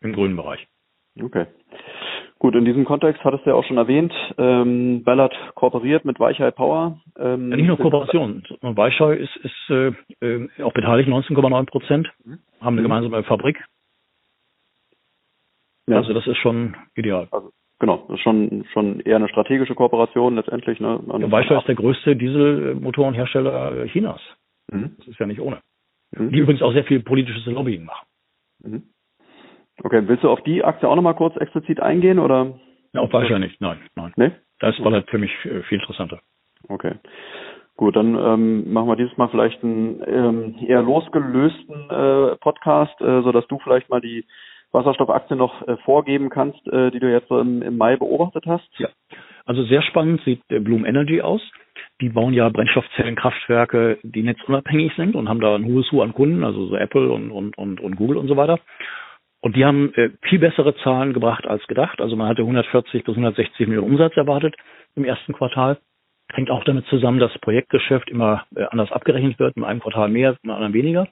[0.00, 0.66] im grünen Bereich.
[1.20, 1.46] Okay.
[2.38, 6.50] Gut, in diesem Kontext hattest du ja auch schon erwähnt, ähm, Ballard kooperiert mit Weichai
[6.50, 7.00] Power.
[7.18, 8.44] Ähm, ja, nicht nur Kooperation.
[8.60, 12.38] Weichai ist, ist äh, äh auch beteiligt, 19,9 Prozent, mhm.
[12.60, 12.84] haben eine mhm.
[12.84, 13.64] gemeinsame Fabrik.
[15.86, 15.96] Ja.
[15.96, 17.28] Also das ist schon ideal.
[17.30, 20.80] Also Genau, das ist schon, schon eher eine strategische Kooperation letztendlich.
[20.80, 20.98] Ne?
[21.06, 24.20] Ja, Weichai ist der größte Dieselmotorenhersteller Chinas.
[24.72, 24.96] Mhm.
[24.98, 25.60] Das ist ja nicht ohne.
[26.12, 26.30] Mhm.
[26.30, 28.06] Die übrigens auch sehr viel politisches Lobbying machen.
[29.82, 32.58] Okay, willst du auf die Aktie auch nochmal kurz explizit eingehen oder?
[32.92, 34.12] Ja, auf Weichai nicht, nein, nein.
[34.16, 34.30] Nee?
[34.60, 36.20] Das war halt für mich äh, viel interessanter.
[36.68, 36.94] Okay.
[37.76, 43.20] Gut, dann ähm, machen wir dieses Mal vielleicht einen ähm, eher losgelösten äh, Podcast, äh,
[43.20, 44.24] sodass du vielleicht mal die
[44.72, 48.68] Wasserstoffaktien noch äh, vorgeben kannst, äh, die du jetzt so im, im, Mai beobachtet hast?
[48.78, 48.88] Ja,
[49.44, 51.42] also sehr spannend sieht der Bloom Energy aus.
[52.00, 56.44] Die bauen ja Brennstoffzellenkraftwerke, die netzunabhängig sind und haben da ein hohes Hu an Kunden,
[56.44, 58.58] also so Apple und, und, und, und Google und so weiter.
[59.46, 62.00] Und die haben äh, viel bessere Zahlen gebracht als gedacht.
[62.00, 64.56] Also man hatte 140 bis 160 Millionen Umsatz erwartet
[64.96, 65.78] im ersten Quartal.
[66.32, 70.36] Hängt auch damit zusammen, dass Projektgeschäft immer äh, anders abgerechnet wird, in einem Quartal mehr,
[70.42, 71.06] in einem weniger.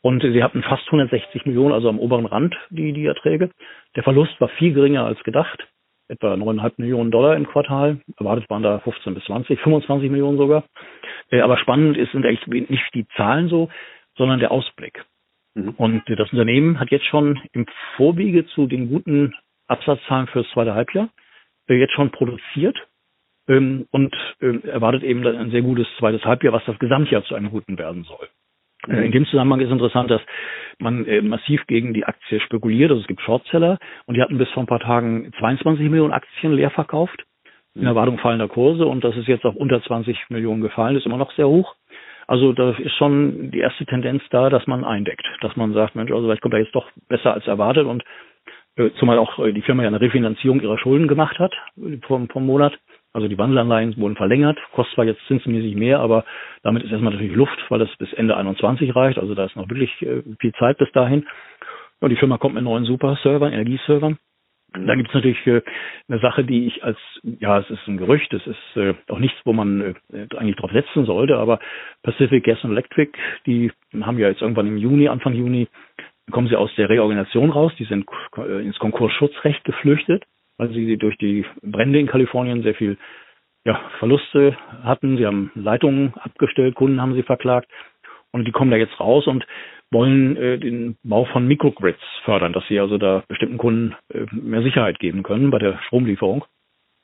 [0.00, 3.50] Und sie hatten fast 160 Millionen, also am oberen Rand, die, die Erträge.
[3.96, 5.66] Der Verlust war viel geringer als gedacht.
[6.06, 7.98] Etwa 9,5 Millionen Dollar im Quartal.
[8.16, 10.62] Erwartet waren da 15 bis 20, 25 Millionen sogar.
[11.32, 13.70] Äh, aber spannend ist, sind eigentlich nicht die Zahlen so,
[14.16, 15.04] sondern der Ausblick.
[15.56, 15.70] Mhm.
[15.70, 17.66] Und das Unternehmen hat jetzt schon im
[17.96, 19.34] Vorwege zu den guten
[19.66, 21.08] Absatzzahlen fürs zweite Halbjahr
[21.68, 22.76] äh, jetzt schon produziert
[23.48, 27.50] ähm, und ähm, erwartet eben ein sehr gutes zweites Halbjahr, was das Gesamtjahr zu einem
[27.50, 28.28] guten werden soll.
[28.86, 30.20] Äh, in dem Zusammenhang ist interessant, dass
[30.78, 32.90] man äh, massiv gegen die Aktie spekuliert.
[32.90, 36.52] Also es gibt Shortseller und die hatten bis vor ein paar Tagen 22 Millionen Aktien
[36.52, 37.24] leer verkauft
[37.74, 41.18] in Erwartung fallender Kurse und das ist jetzt auf unter 20 Millionen gefallen, ist immer
[41.18, 41.74] noch sehr hoch.
[42.26, 46.10] Also da ist schon die erste Tendenz da, dass man eindeckt, dass man sagt, Mensch,
[46.10, 48.02] also vielleicht kommt er jetzt doch besser als erwartet und
[48.76, 51.54] äh, zumal auch äh, die Firma ja eine Refinanzierung ihrer Schulden gemacht hat
[52.06, 52.76] vom, vom Monat.
[53.12, 56.24] Also die Wandelanleihen wurden verlängert, kostet zwar jetzt zinsmäßig mehr, aber
[56.62, 59.18] damit ist erstmal natürlich Luft, weil es bis Ende 21 reicht.
[59.18, 61.26] Also da ist noch wirklich äh, viel Zeit bis dahin.
[62.02, 64.18] Ja, die Firma kommt mit neuen Super-Servern, Energieservern.
[64.72, 65.62] Dann gibt es natürlich äh,
[66.08, 69.38] eine Sache, die ich als, ja, es ist ein Gerücht, es ist äh, auch nichts,
[69.44, 71.60] wo man äh, eigentlich drauf setzen sollte, aber
[72.02, 73.12] Pacific Gas and Electric,
[73.46, 75.68] die haben ja jetzt irgendwann im Juni, Anfang Juni,
[76.30, 80.24] kommen sie aus der Reorganisation raus, die sind äh, ins Konkursschutzrecht geflüchtet,
[80.58, 82.98] weil sie durch die Brände in Kalifornien sehr viel
[83.64, 85.16] ja, Verluste hatten.
[85.16, 87.70] Sie haben Leitungen abgestellt, Kunden haben sie verklagt
[88.32, 89.46] und die kommen da jetzt raus und
[89.90, 94.62] wollen äh, den Bau von Microgrids fördern, dass sie also da bestimmten Kunden äh, mehr
[94.62, 96.44] Sicherheit geben können bei der Stromlieferung.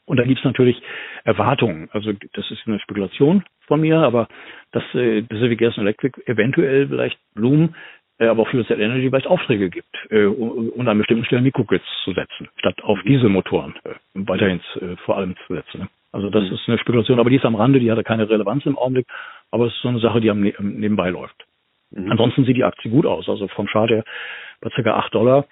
[0.05, 0.83] Und da gibt's natürlich
[1.25, 1.89] Erwartungen.
[1.93, 4.29] Also das ist eine Spekulation von mir, aber
[4.73, 7.75] dass äh, Pacific Gas Electric eventuell vielleicht Bloom,
[8.19, 11.87] äh, aber auch für Fuel Energy vielleicht Aufträge gibt, äh, um an bestimmten Stellen Microgrids
[12.05, 15.83] zu setzen, statt auf diese Motoren äh, weiterhin äh, vor allem zu setzen.
[15.83, 15.89] Ne?
[16.11, 16.55] Also das mhm.
[16.55, 19.07] ist eine Spekulation, aber die ist am Rande, die hatte keine Relevanz im Augenblick,
[19.51, 21.45] aber es ist so eine Sache, die am ne nebenbei läuft.
[21.93, 22.11] Mhm.
[22.11, 24.05] Ansonsten sieht die Aktie gut aus, also vom Chart her
[24.61, 24.95] bei ca.
[24.95, 25.47] 8 Dollar.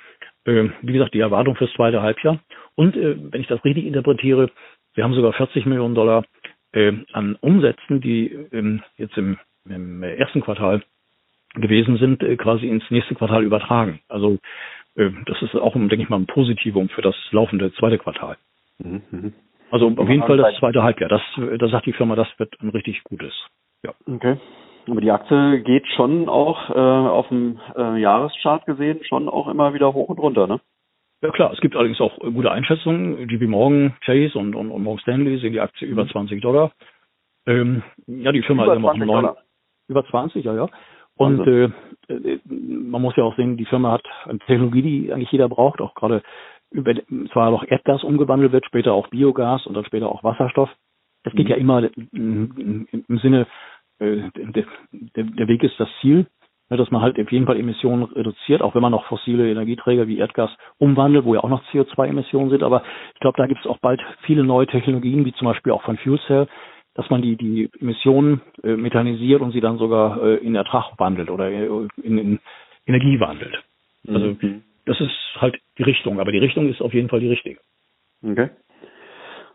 [0.45, 2.41] Äh, wie gesagt, die Erwartung fürs zweite Halbjahr.
[2.75, 4.51] Und äh, wenn ich das richtig interpretiere,
[4.95, 6.25] wir haben sogar 40 Millionen Dollar
[6.73, 10.83] äh, an Umsätzen, die ähm, jetzt im, im, ersten Quartal
[11.55, 14.01] gewesen sind, äh, quasi ins nächste Quartal übertragen.
[14.09, 14.39] Also
[14.97, 18.37] äh, das ist auch, denke ich mal, ein Positivum für das laufende zweite Quartal.
[18.79, 19.03] Mhm.
[19.11, 19.33] mhm.
[19.73, 21.09] Also auf jeden Fall das zweite Halbjahr.
[21.09, 23.33] Das, da sagt die Firma, das wird ein richtig gutes.
[23.85, 23.95] Ja.
[24.05, 24.37] Okay.
[24.89, 29.75] Aber die Aktie geht schon auch äh, auf dem äh, Jahreschart gesehen schon auch immer
[29.75, 30.61] wieder hoch und runter, ne?
[31.23, 33.29] Ja klar, es gibt allerdings auch gute Einschätzungen.
[33.29, 36.41] JP Morgan, Chase und, und, und Morgan Stanley sehen die Aktie über 20 mhm.
[36.41, 36.73] Dollar.
[37.47, 39.37] Ähm, ja, die Firma über ist immer noch neun,
[39.89, 40.69] über 20, ja, ja.
[41.17, 41.65] Und äh,
[42.09, 45.83] äh, man muss ja auch sehen, die Firma hat eine Technologie, die eigentlich jeder braucht,
[45.83, 46.23] auch gerade
[46.71, 46.95] über
[47.33, 50.71] zwar noch Erdgas umgewandelt wird, später auch Biogas und dann später auch Wasserstoff.
[51.25, 51.51] Es geht mhm.
[51.51, 53.47] ja immer im Sinne
[54.01, 56.27] äh, der, der, der Weg ist das Ziel,
[56.71, 60.09] ne, dass man halt auf jeden Fall Emissionen reduziert, auch wenn man noch fossile Energieträger
[60.09, 62.63] wie Erdgas umwandelt, wo ja auch noch CO2-Emissionen sind.
[62.63, 62.83] Aber
[63.15, 65.99] ich glaube, da gibt es auch bald viele neue Technologien, wie zum Beispiel auch von
[65.99, 66.49] Fuel Cell,
[66.95, 71.31] dass man die, die Emissionen äh, methanisiert und sie dann sogar äh, in Ertrag wandelt
[71.31, 71.67] oder äh,
[72.03, 72.41] in, in
[72.87, 73.63] Energie wandelt.
[74.09, 74.63] Also mhm.
[74.87, 77.61] das ist halt die Richtung, aber die Richtung ist auf jeden Fall die richtige.
[78.23, 78.51] Okay.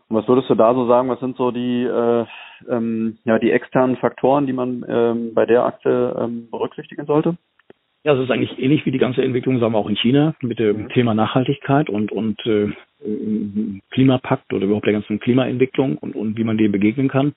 [0.08, 2.24] Und was würdest du da so sagen, was sind so die, äh,
[2.68, 7.36] ähm, ja, die externen Faktoren, die man ähm, bei der Aktie ähm, berücksichtigen sollte?
[8.04, 10.60] Ja, es ist eigentlich ähnlich wie die ganze Entwicklung, sagen wir auch in China, mit
[10.60, 10.88] dem mhm.
[10.90, 12.70] Thema Nachhaltigkeit und, und äh,
[13.90, 17.34] Klimapakt oder überhaupt der ganzen Klimaentwicklung und, und wie man dem begegnen kann.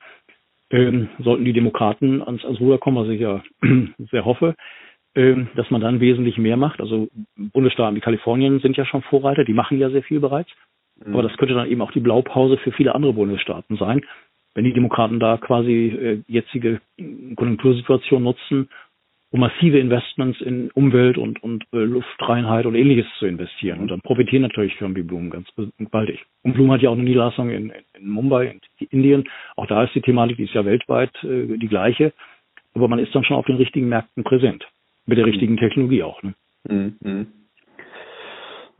[0.70, 3.42] Ähm, sollten die Demokraten ans, ans Ruder kommen, was ich ja
[4.12, 4.54] sehr hoffe,
[5.16, 6.80] ähm, dass man dann wesentlich mehr macht.
[6.82, 10.52] Also Bundesstaaten wie Kalifornien sind ja schon Vorreiter, die machen ja sehr viel bereits.
[11.06, 11.14] Mhm.
[11.14, 14.02] Aber das könnte dann eben auch die Blaupause für viele andere Bundesstaaten sein,
[14.56, 16.82] wenn die Demokraten da quasi äh, jetzige
[17.36, 18.70] Konjunktursituation nutzen,
[19.32, 23.80] um massive Investments in Umwelt und, und äh, Luftreinheit und ähnliches zu investieren.
[23.80, 26.26] Und dann profitieren natürlich Firmen wie Bloom ganz gewaltig.
[26.42, 29.30] Und Bloom hat ja auch eine Niederlassung in, in Mumbai, in Indien.
[29.56, 32.12] Auch da ist die Thematik, die ist ja weltweit äh, die gleiche.
[32.74, 34.68] Aber man ist dann schon auf den richtigen Märkten präsent.
[35.06, 36.22] Mit der richtigen Technologie auch.
[36.24, 36.34] Ne?
[36.68, 37.28] Mhm.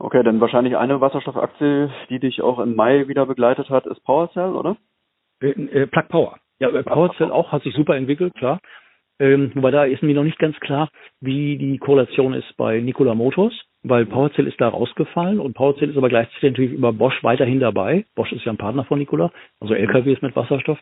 [0.02, 4.54] Okay, dann wahrscheinlich eine Wasserstoffaktie, die dich auch im Mai wieder begleitet hat, ist PowerCell,
[4.54, 4.78] oder?
[5.42, 6.38] Äh, äh, Plug Power.
[6.58, 8.60] Ja, äh, PowerCell auch hat sich super entwickelt, klar.
[9.18, 10.88] Ähm, wobei da ist mir noch nicht ganz klar,
[11.20, 15.98] wie die Korrelation ist bei Nikola Motors, weil PowerCell ist da rausgefallen und PowerCell ist
[15.98, 18.06] aber gleichzeitig natürlich über Bosch weiterhin dabei.
[18.14, 20.78] Bosch ist ja ein Partner von Nikola, also LKWs mit Wasserstoff.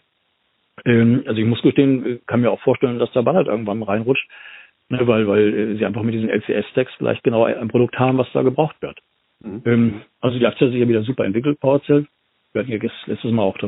[0.84, 4.30] Ähm, also ich muss gestehen, äh, kann mir auch vorstellen, dass der Ballard irgendwann reinrutscht,
[4.88, 8.30] ne, weil, weil äh, sie einfach mit diesen LCS-Stacks vielleicht genau ein Produkt haben, was
[8.32, 8.98] da gebraucht wird.
[9.40, 9.62] Mhm.
[9.64, 12.06] Ähm, also die Aktie hat sich ja wieder super entwickelt, PowerCell.
[12.52, 13.58] Wir hatten ja letztes Mal auch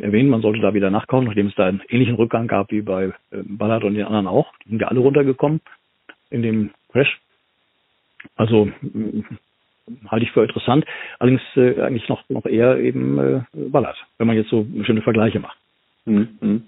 [0.00, 3.12] erwähnt, man sollte da wieder nachkaufen, nachdem es da einen ähnlichen Rückgang gab wie bei
[3.30, 4.52] äh, Ballard und den anderen auch.
[4.64, 5.60] Die sind ja alle runtergekommen
[6.30, 7.20] in dem Crash.
[8.34, 8.68] Also
[10.08, 10.84] halte ich für interessant.
[11.18, 15.40] Allerdings äh, eigentlich noch, noch eher eben äh, Ballard, wenn man jetzt so schöne Vergleiche
[15.40, 15.58] macht.
[16.04, 16.28] Mhm.
[16.40, 16.62] mhm.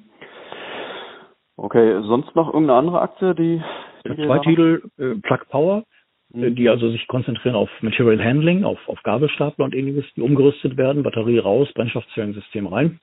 [1.57, 3.61] Okay, sonst noch irgendeine andere Aktie, die.
[4.03, 5.85] Zwei Titel, äh, Plug Power
[6.33, 6.57] Mhm.
[6.57, 11.03] die also sich konzentrieren auf Material Handling, auf, auf Gabelstapler und ähnliches, die umgerüstet werden,
[11.03, 13.01] Batterie raus, Brennstoffzellensystem rein.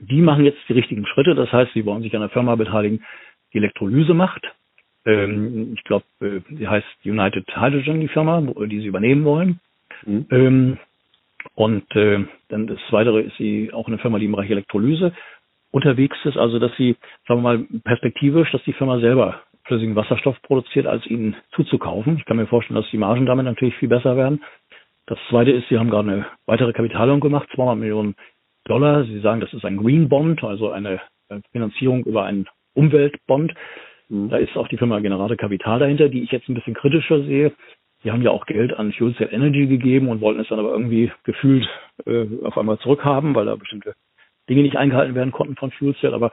[0.00, 3.04] Die machen jetzt die richtigen Schritte, das heißt, sie wollen sich an einer Firma beteiligen,
[3.52, 4.42] die Elektrolyse macht.
[5.04, 9.60] Ähm, ich glaube, äh, die heißt United Hydrogen, die Firma, die sie übernehmen wollen.
[10.06, 10.26] Mhm.
[10.30, 10.78] Ähm,
[11.54, 15.12] und äh, dann das Weitere ist sie auch eine Firma, die im Bereich Elektrolyse
[15.70, 16.96] unterwegs ist, also dass sie,
[17.28, 22.18] sagen wir mal, perspektivisch, dass die Firma selber flüssigen Wasserstoff produziert, als ihn zuzukaufen.
[22.18, 24.42] Ich kann mir vorstellen, dass die Margen damit natürlich viel besser werden.
[25.06, 28.14] Das zweite ist, Sie haben gerade eine weitere Kapitalierung gemacht, 200 Millionen
[28.64, 29.04] Dollar.
[29.04, 33.54] Sie sagen, das ist ein Green Bond, also eine äh, Finanzierung über einen Umweltbond.
[34.08, 34.30] Mhm.
[34.30, 37.52] Da ist auch die Firma Generate Kapital dahinter, die ich jetzt ein bisschen kritischer sehe,
[38.04, 40.72] die haben ja auch Geld an Fuel Cell Energy gegeben und wollten es dann aber
[40.72, 41.66] irgendwie gefühlt
[42.04, 43.94] äh, auf einmal zurückhaben, weil da bestimmte
[44.48, 46.12] Dinge nicht eingehalten werden konnten von Fuel Cell.
[46.12, 46.30] Aber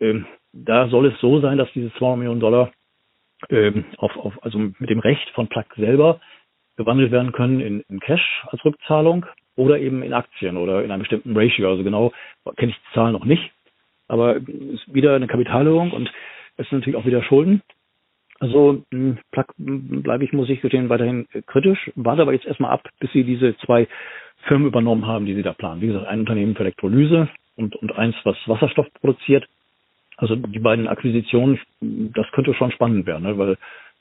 [0.00, 0.26] ähm,
[0.64, 2.72] da soll es so sein, dass diese 200 Millionen Dollar
[3.50, 6.20] ähm, auf, auf, also mit dem Recht von Plug selber
[6.76, 11.00] gewandelt werden können in, in Cash als Rückzahlung oder eben in Aktien oder in einem
[11.00, 11.70] bestimmten Ratio.
[11.70, 12.12] Also genau
[12.56, 13.50] kenne ich die Zahlen noch nicht,
[14.06, 16.10] aber ist wieder eine Kapitalerhöhung und
[16.56, 17.62] es sind natürlich auch wieder Schulden.
[18.40, 19.18] Also hm,
[19.56, 23.56] bleibe ich, muss ich den weiterhin kritisch, warte aber jetzt erstmal ab, bis sie diese
[23.58, 23.88] zwei
[24.46, 25.80] Firmen übernommen haben, die sie da planen.
[25.80, 29.48] Wie gesagt, ein Unternehmen für Elektrolyse und, und eins, was Wasserstoff produziert.
[30.18, 33.38] Also die beiden Akquisitionen, das könnte schon spannend werden, ne?
[33.38, 33.56] weil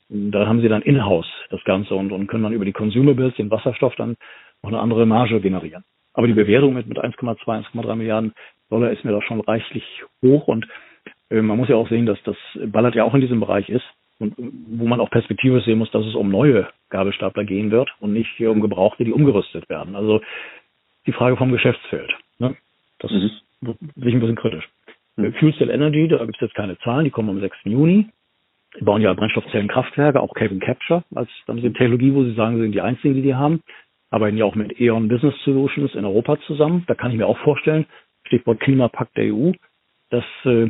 [0.10, 3.52] da haben sie dann in-house das Ganze und, und können dann über die Consumables, den
[3.52, 4.18] Wasserstoff, dann
[4.64, 5.84] noch eine andere Marge generieren.
[6.14, 8.34] Aber die Bewertung mit, mit 1,2, 1,3 Milliarden
[8.70, 9.84] Dollar ist mir da schon reichlich
[10.24, 10.68] hoch und
[11.30, 13.86] äh, man muss ja auch sehen, dass das Ballard ja auch in diesem Bereich ist
[14.18, 18.14] und wo man auch perspektivisch sehen muss, dass es um neue Gabelstapler gehen wird und
[18.14, 19.96] nicht um Gebrauchte, die umgerüstet werden.
[19.96, 20.22] Also
[21.06, 22.12] die Frage vom Geschäftsfeld.
[22.40, 22.56] Ne?
[23.00, 23.18] Das mhm.
[23.18, 24.68] ist wirklich ein bisschen kritisch.
[25.18, 25.34] Mhm.
[25.34, 27.56] Fuel Cell Energy, da gibt es jetzt keine Zahlen, die kommen am 6.
[27.66, 28.08] Juni.
[28.80, 32.64] Die bauen ja Brennstoffzellenkraftwerke, auch Carbon Capture, als dann eine Technologie, wo sie sagen, sie
[32.64, 33.62] sind die einzigen, die die haben.
[34.10, 36.84] Arbeiten ja auch mit E.ON Business Solutions in Europa zusammen.
[36.88, 37.86] Da kann ich mir auch vorstellen,
[38.26, 39.52] Stichwort Klimapakt der EU,
[40.10, 40.70] dass äh,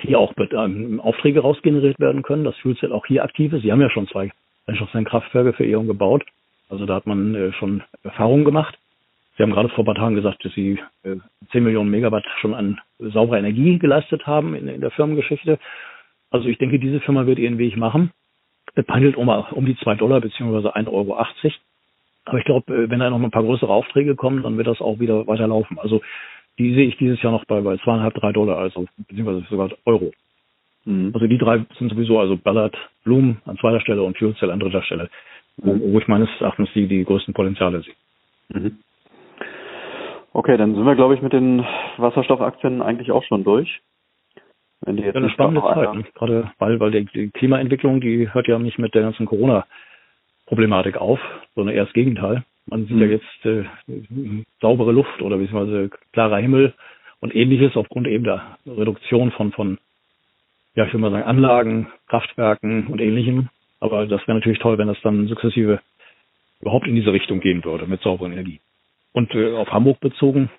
[0.00, 3.62] hier auch ähm, Aufträge rausgeneriert werden können, dass Fuelcell auch hier aktiv ist.
[3.62, 4.30] Sie haben ja schon zwei
[4.66, 6.24] Brennstoffzellenkraftwerke für E.ON gebaut.
[6.68, 8.76] Also da hat man äh, schon Erfahrungen gemacht.
[9.36, 11.16] Sie haben gerade vor ein paar Tagen gesagt, dass Sie äh,
[11.52, 15.58] 10 Millionen Megawatt schon an sauberer Energie geleistet haben in, in der Firmengeschichte.
[16.30, 18.12] Also ich denke, diese Firma wird ihren Weg machen.
[18.74, 21.16] Es pendelt um, um die zwei Dollar beziehungsweise 1,80 Euro.
[22.24, 24.80] Aber ich glaube, äh, wenn da noch ein paar größere Aufträge kommen, dann wird das
[24.80, 25.78] auch wieder weiterlaufen.
[25.78, 26.02] Also
[26.58, 30.12] die sehe ich dieses Jahr noch bei, bei zweieinhalb, drei Dollar, also beziehungsweise sogar Euro.
[30.84, 31.10] Mhm.
[31.14, 34.60] Also die drei sind sowieso, also Ballard, Bloom an zweiter Stelle und Fuel Cell an
[34.60, 35.10] dritter Stelle,
[35.58, 35.80] mhm.
[35.80, 37.94] wo, wo, ich meines Erachtens die, die größten Potenziale sehe.
[38.48, 38.78] Mhm.
[40.36, 41.64] Okay, dann sind wir, glaube ich, mit den
[41.96, 43.80] Wasserstoffaktien eigentlich auch schon durch.
[44.82, 46.04] Wenn die jetzt ja, eine spannende Zeit, ne?
[46.14, 51.18] gerade weil, weil die, Klimaentwicklung, die hört ja nicht mit der ganzen Corona-Problematik auf,
[51.54, 52.44] sondern eher das Gegenteil.
[52.66, 53.02] Man sieht mhm.
[53.02, 53.64] ja jetzt äh,
[54.60, 56.74] saubere Luft oder beziehungsweise klarer Himmel
[57.20, 59.78] und ähnliches aufgrund eben der Reduktion von, von
[60.74, 63.48] ja, ich würde mal sagen, Anlagen, Kraftwerken und ähnlichem.
[63.80, 65.80] Aber das wäre natürlich toll, wenn das dann sukzessive
[66.60, 68.60] überhaupt in diese Richtung gehen würde mit sauberer Energie.
[69.16, 70.50] Und äh, auf Hamburg bezogen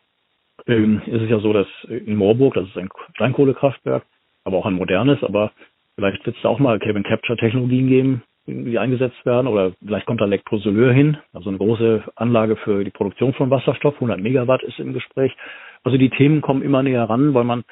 [0.65, 4.03] ähm, ist es ja so, dass in Moorburg, das ist ein Steinkohlekraftwerk,
[4.45, 5.51] aber auch ein modernes, aber
[5.93, 10.07] vielleicht wird es da auch mal Carbon Capture Technologien geben, die eingesetzt werden oder vielleicht
[10.07, 14.63] kommt da Elektrosoleur hin, also eine große Anlage für die Produktion von Wasserstoff, 100 Megawatt
[14.63, 15.35] ist im Gespräch.
[15.83, 17.63] Also die Themen kommen immer näher ran, weil man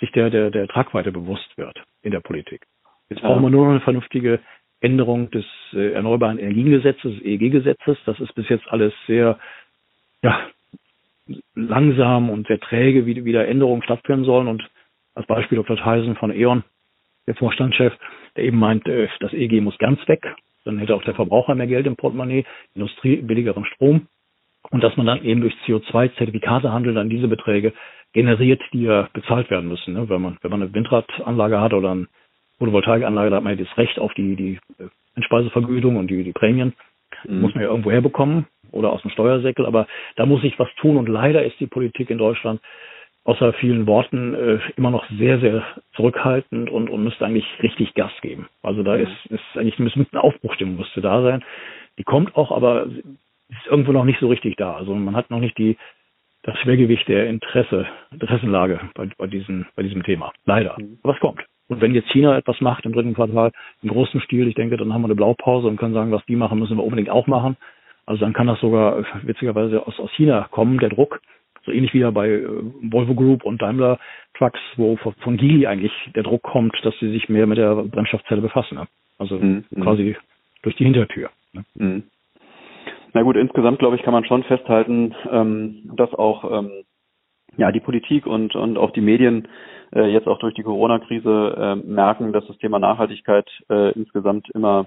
[0.00, 2.66] sich der, der, der Tragweite bewusst wird in der Politik.
[3.10, 3.28] Jetzt ja.
[3.28, 4.40] brauchen wir nur noch eine vernünftige
[4.80, 7.98] Änderung des äh, Erneuerbaren Energiengesetzes, des EEG-Gesetzes.
[8.06, 9.38] Das ist bis jetzt alles sehr,
[10.22, 10.48] ja,
[11.54, 14.48] langsam und sehr träge, wie, wie da Änderungen stattfinden sollen.
[14.48, 14.62] Und
[15.14, 15.76] als Beispiel Dr.
[15.76, 16.64] Theisen von E.ON,
[17.26, 17.92] der Vorstandschef,
[18.36, 20.22] der eben meint, äh, das EG muss ganz weg.
[20.64, 24.06] Dann hätte auch der Verbraucher mehr Geld im Portemonnaie, Industrie billigeren Strom.
[24.70, 27.72] Und dass man dann eben durch CO2-Zertifikatehandel dann diese Beträge
[28.12, 29.94] generiert, die ja bezahlt werden müssen.
[29.94, 30.08] Ne?
[30.08, 32.06] Wenn man, wenn man eine Windradanlage hat oder eine
[32.58, 36.32] Photovoltaikanlage, da hat man ja das Recht auf die, die äh, Einspeisevergütung und die, die
[36.32, 36.74] Prämien.
[37.26, 37.40] Mhm.
[37.40, 39.66] Muss man ja irgendwo herbekommen oder aus dem Steuersäckel.
[39.66, 40.96] Aber da muss sich was tun.
[40.96, 42.60] Und leider ist die Politik in Deutschland
[43.24, 45.62] außer vielen Worten äh, immer noch sehr, sehr
[45.94, 48.48] zurückhaltend und, und müsste eigentlich richtig Gas geben.
[48.62, 51.44] Also da ist, ist eigentlich eine Aufbruchstimmung müsste da sein.
[51.98, 54.74] Die kommt auch, aber ist irgendwo noch nicht so richtig da.
[54.74, 55.76] Also man hat noch nicht die
[56.44, 60.32] das Schwergewicht der Interesse, Interessenlage bei, bei, diesen, bei diesem Thema.
[60.44, 60.76] Leider.
[60.78, 60.98] Mhm.
[61.02, 61.40] Aber es kommt.
[61.68, 64.92] Und wenn jetzt China etwas macht im dritten Quartal, im großen Stil, ich denke, dann
[64.92, 67.56] haben wir eine Blaupause und können sagen, was die machen, müssen wir unbedingt auch machen.
[68.06, 71.20] Also dann kann das sogar witzigerweise aus, aus China kommen, der Druck
[71.64, 72.48] so ähnlich wie bei äh,
[72.82, 73.98] Volvo Group und Daimler
[74.34, 78.40] Trucks, wo von Geely eigentlich der Druck kommt, dass sie sich mehr mit der Brennstoffzelle
[78.40, 78.76] befassen.
[78.76, 78.88] Ne?
[79.18, 79.64] Also mhm.
[79.80, 80.16] quasi
[80.62, 81.30] durch die Hintertür.
[81.52, 81.64] Ne?
[81.74, 82.02] Mhm.
[83.12, 86.70] Na gut, insgesamt glaube ich, kann man schon festhalten, ähm, dass auch ähm,
[87.56, 89.48] ja die Politik und und auch die Medien
[89.94, 91.54] äh, jetzt auch durch die Corona-Krise
[91.84, 94.86] äh, merken, dass das Thema Nachhaltigkeit äh, insgesamt immer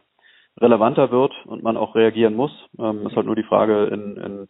[0.60, 2.52] relevanter wird und man auch reagieren muss.
[2.80, 4.48] Ähm, ist halt nur die Frage, in, in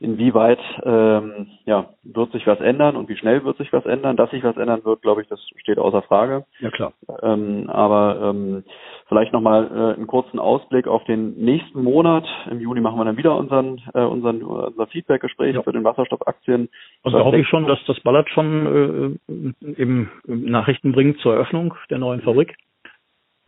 [0.00, 4.16] inwieweit ähm, ja, wird sich was ändern und wie schnell wird sich was ändern.
[4.16, 6.44] Dass sich was ändern wird, glaube ich, das steht außer Frage.
[6.60, 6.92] Ja klar.
[7.22, 8.64] Ähm, aber ähm,
[9.08, 12.24] vielleicht nochmal äh, einen kurzen Ausblick auf den nächsten Monat.
[12.48, 15.62] Im Juni machen wir dann wieder unseren, äh, unseren unser Feedback-Gespräch ja.
[15.62, 16.68] für den Wasserstoffaktien.
[17.02, 21.74] Also da hoffe ich schon, dass das Ballard schon äh, eben Nachrichten bringt zur Eröffnung
[21.90, 22.54] der neuen Fabrik.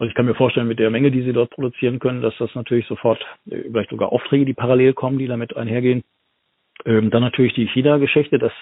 [0.01, 2.55] Also ich kann mir vorstellen, mit der Menge, die sie dort produzieren können, dass das
[2.55, 3.20] natürlich sofort
[3.51, 6.03] äh, vielleicht sogar Aufträge, die parallel kommen, die damit einhergehen.
[6.86, 8.53] Ähm, dann natürlich die China-Geschichte, das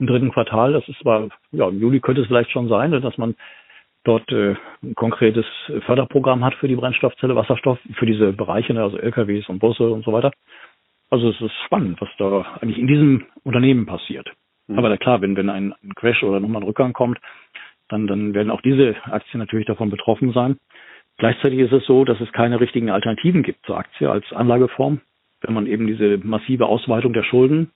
[0.00, 3.16] im dritten Quartal, das ist zwar, ja, im Juli könnte es vielleicht schon sein, dass
[3.18, 3.36] man
[4.02, 5.44] dort äh, ein konkretes
[5.86, 10.04] Förderprogramm hat für die Brennstoffzelle Wasserstoff, für diese Bereiche, ne, also LKWs und Busse und
[10.04, 10.32] so weiter.
[11.08, 14.28] Also es ist spannend, was da eigentlich in diesem Unternehmen passiert.
[14.66, 14.78] Mhm.
[14.78, 17.20] Aber klar, wenn, wenn ein, ein Crash oder nochmal ein Rückgang kommt,
[17.88, 20.56] dann, dann werden auch diese Aktien natürlich davon betroffen sein.
[21.20, 25.02] Gleichzeitig ist es so, dass es keine richtigen Alternativen gibt zur Aktie als Anlageform.
[25.42, 27.70] Wenn man eben diese massive Ausweitung der Schulden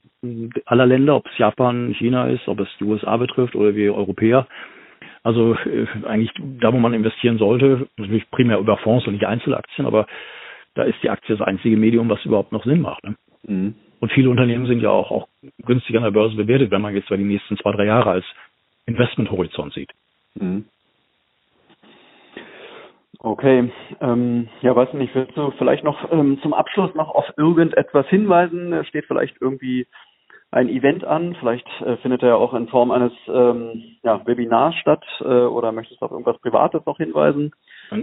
[0.64, 4.46] aller Länder, ob es Japan, China ist, ob es die USA betrifft oder wir Europäer,
[5.22, 9.86] also äh, eigentlich da, wo man investieren sollte, natürlich primär über Fonds und nicht Einzelaktien,
[9.86, 10.06] aber
[10.74, 13.04] da ist die Aktie das einzige Medium, was überhaupt noch Sinn macht.
[13.04, 13.14] Ne?
[13.46, 13.74] Mhm.
[14.00, 15.28] Und viele Unternehmen sind ja auch, auch
[15.66, 18.24] günstig an der Börse bewertet, wenn man jetzt bei die nächsten zwei, drei Jahre als
[18.86, 19.90] Investmenthorizont sieht.
[20.34, 20.64] Mhm.
[23.24, 23.72] Okay,
[24.02, 28.84] ähm, ja, weiß nicht, willst du vielleicht noch ähm, zum Abschluss noch auf irgendetwas hinweisen?
[28.84, 29.86] Steht vielleicht irgendwie
[30.50, 31.34] ein Event an.
[31.40, 35.72] Vielleicht äh, findet er ja auch in Form eines ähm, ja, Webinars statt äh, oder
[35.72, 37.52] möchtest du auf irgendwas Privates noch hinweisen?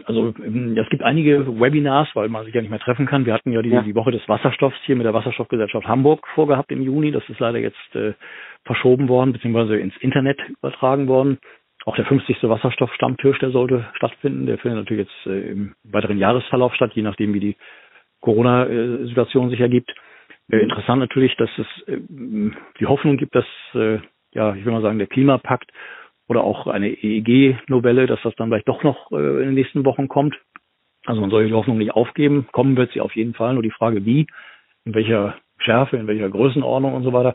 [0.06, 3.28] Also ähm, es gibt einige Webinars, weil man sich ja nicht mehr treffen kann.
[3.28, 3.84] Wir hatten ja die, ja.
[3.84, 7.12] die Woche des Wasserstoffs hier mit der Wasserstoffgesellschaft Hamburg vorgehabt im Juni.
[7.12, 8.14] Das ist leider jetzt äh,
[8.66, 11.38] verschoben worden, beziehungsweise ins Internet übertragen worden.
[11.86, 12.44] Auch der 50.
[12.44, 14.46] Wasserstoffstammtisch, der sollte stattfinden.
[14.46, 17.58] Der findet natürlich jetzt äh, im weiteren Jahresverlauf statt, je nachdem, wie die
[18.22, 19.92] Corona-Situation sich ergibt.
[20.52, 22.00] Äh, interessant natürlich, dass es äh,
[22.80, 24.00] die Hoffnung gibt, dass, äh,
[24.34, 25.72] ja, ich will mal sagen, der Klimapakt
[26.28, 30.08] oder auch eine EEG-Novelle, dass das dann vielleicht doch noch äh, in den nächsten Wochen
[30.08, 30.40] kommt.
[31.06, 32.48] Also man soll die Hoffnung nicht aufgeben.
[32.52, 33.54] Kommen wird sie auf jeden Fall.
[33.54, 34.28] Nur die Frage, wie,
[34.86, 37.34] in welcher Schärfe, in welcher Größenordnung und so weiter.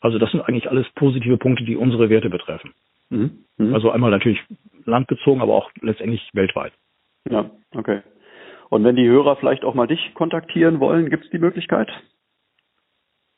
[0.00, 2.72] Also das sind eigentlich alles positive Punkte, die unsere Werte betreffen.
[3.10, 3.44] Mhm.
[3.58, 3.74] Mhm.
[3.74, 4.42] Also einmal natürlich
[4.84, 6.72] landbezogen, aber auch letztendlich weltweit.
[7.28, 8.02] Ja, okay.
[8.70, 11.90] Und wenn die Hörer vielleicht auch mal dich kontaktieren wollen, gibt es die Möglichkeit?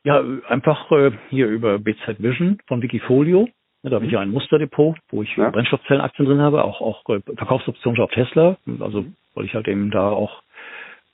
[0.05, 3.49] Ja, einfach äh, hier über BZ Vision von Wikifolio.
[3.83, 5.51] Ja, da habe ich ja ein Musterdepot, wo ich ja.
[5.51, 8.57] Brennstoffzellenaktien drin habe, auch, auch äh, Verkaufsoptionen auf Tesla.
[8.81, 9.05] Also
[9.35, 10.43] weil ich halt eben da auch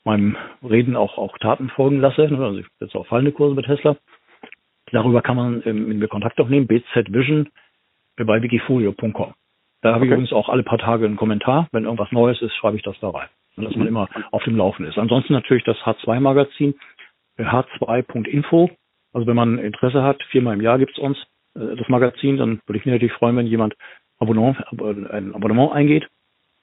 [0.05, 2.29] meinem Reden auch, auch Taten folgen lasse.
[2.29, 3.97] Ne, also ich setze auch fallende Kurse bei Tesla.
[4.91, 7.51] Darüber kann man ähm, mit mir Kontakt aufnehmen, BZ Vision äh,
[8.25, 9.35] bei wikifolio.com.
[9.81, 10.07] Da habe okay.
[10.07, 11.69] ich übrigens auch alle paar Tage einen Kommentar.
[11.73, 13.29] Wenn irgendwas Neues ist, schreibe ich das da rein.
[13.57, 13.89] Dass man mhm.
[13.89, 14.99] immer auf dem Laufen ist.
[14.99, 16.75] Ansonsten natürlich das H2-Magazin
[17.39, 18.71] h2.info.
[19.13, 21.19] Also wenn man Interesse hat, viermal im Jahr gibt's uns
[21.55, 23.75] äh, das Magazin, dann würde ich mich natürlich freuen, wenn jemand
[24.19, 24.57] Abonnement,
[25.11, 26.09] ein Abonnement eingeht.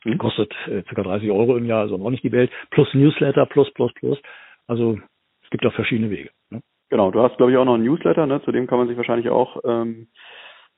[0.04, 0.18] Mhm.
[0.18, 1.02] Kostet äh, ca.
[1.02, 2.52] 30 Euro im Jahr, also noch nicht die Welt.
[2.70, 4.20] Plus Newsletter, plus, plus, plus.
[4.68, 5.00] Also
[5.44, 6.30] es gibt auch verschiedene Wege.
[6.50, 6.62] Ne?
[6.90, 8.42] Genau, du hast, glaube ich, auch noch einen Newsletter, ne?
[8.44, 10.08] zu dem kann man sich wahrscheinlich auch ähm,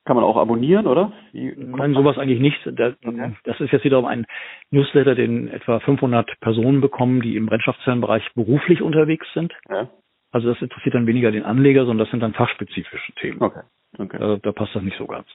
[0.07, 1.11] kann man auch abonnieren, oder?
[1.33, 2.57] Wie Nein, sowas eigentlich nicht.
[2.65, 3.33] Das, okay.
[3.43, 4.25] das ist jetzt wiederum ein
[4.71, 9.53] Newsletter, den etwa 500 Personen bekommen, die im Brennstoffzellenbereich beruflich unterwegs sind.
[9.69, 9.89] Ja.
[10.31, 13.41] Also das interessiert dann weniger den Anleger, sondern das sind dann fachspezifische Themen.
[13.41, 13.61] Okay.
[13.97, 14.17] okay.
[14.17, 15.27] Da, da passt das nicht so ganz.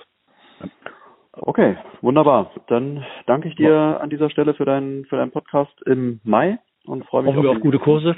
[0.60, 0.66] Ja.
[1.34, 2.50] Okay, wunderbar.
[2.68, 7.04] Dann danke ich dir an dieser Stelle für deinen für deinen Podcast im Mai und
[7.06, 8.16] freue mich auf, auf gute Kurse.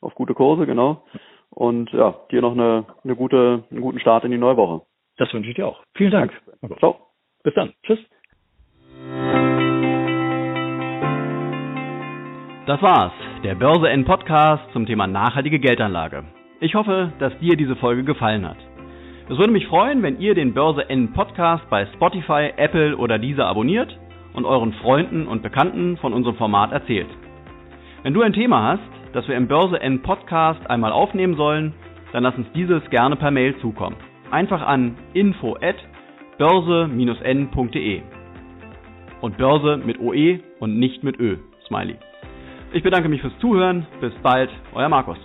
[0.00, 1.04] Auf gute Kurse, genau.
[1.50, 4.82] Und ja, dir noch eine, eine gute, einen guten Start in die neue Woche.
[5.20, 5.82] Das wünsche ich dir auch.
[5.94, 6.32] Vielen Dank.
[6.78, 6.96] Ciao.
[7.44, 7.74] Bis dann.
[7.84, 7.98] Tschüss.
[12.66, 13.12] Das war's,
[13.44, 16.24] der Börse N Podcast zum Thema nachhaltige Geldanlage.
[16.60, 18.56] Ich hoffe, dass dir diese Folge gefallen hat.
[19.28, 23.46] Es würde mich freuen, wenn ihr den Börse N Podcast bei Spotify, Apple oder dieser
[23.46, 23.94] abonniert
[24.32, 27.10] und euren Freunden und Bekannten von unserem Format erzählt.
[28.04, 31.74] Wenn du ein Thema hast, das wir im Börse N Podcast einmal aufnehmen sollen,
[32.14, 33.96] dann lass uns dieses gerne per Mail zukommen
[34.30, 35.76] einfach an info at
[36.38, 38.02] börse-n.de.
[39.20, 41.36] Und Börse mit OE und nicht mit Ö.
[41.66, 41.96] Smiley.
[42.72, 43.86] Ich bedanke mich fürs Zuhören.
[44.00, 45.18] Bis bald, euer Markus.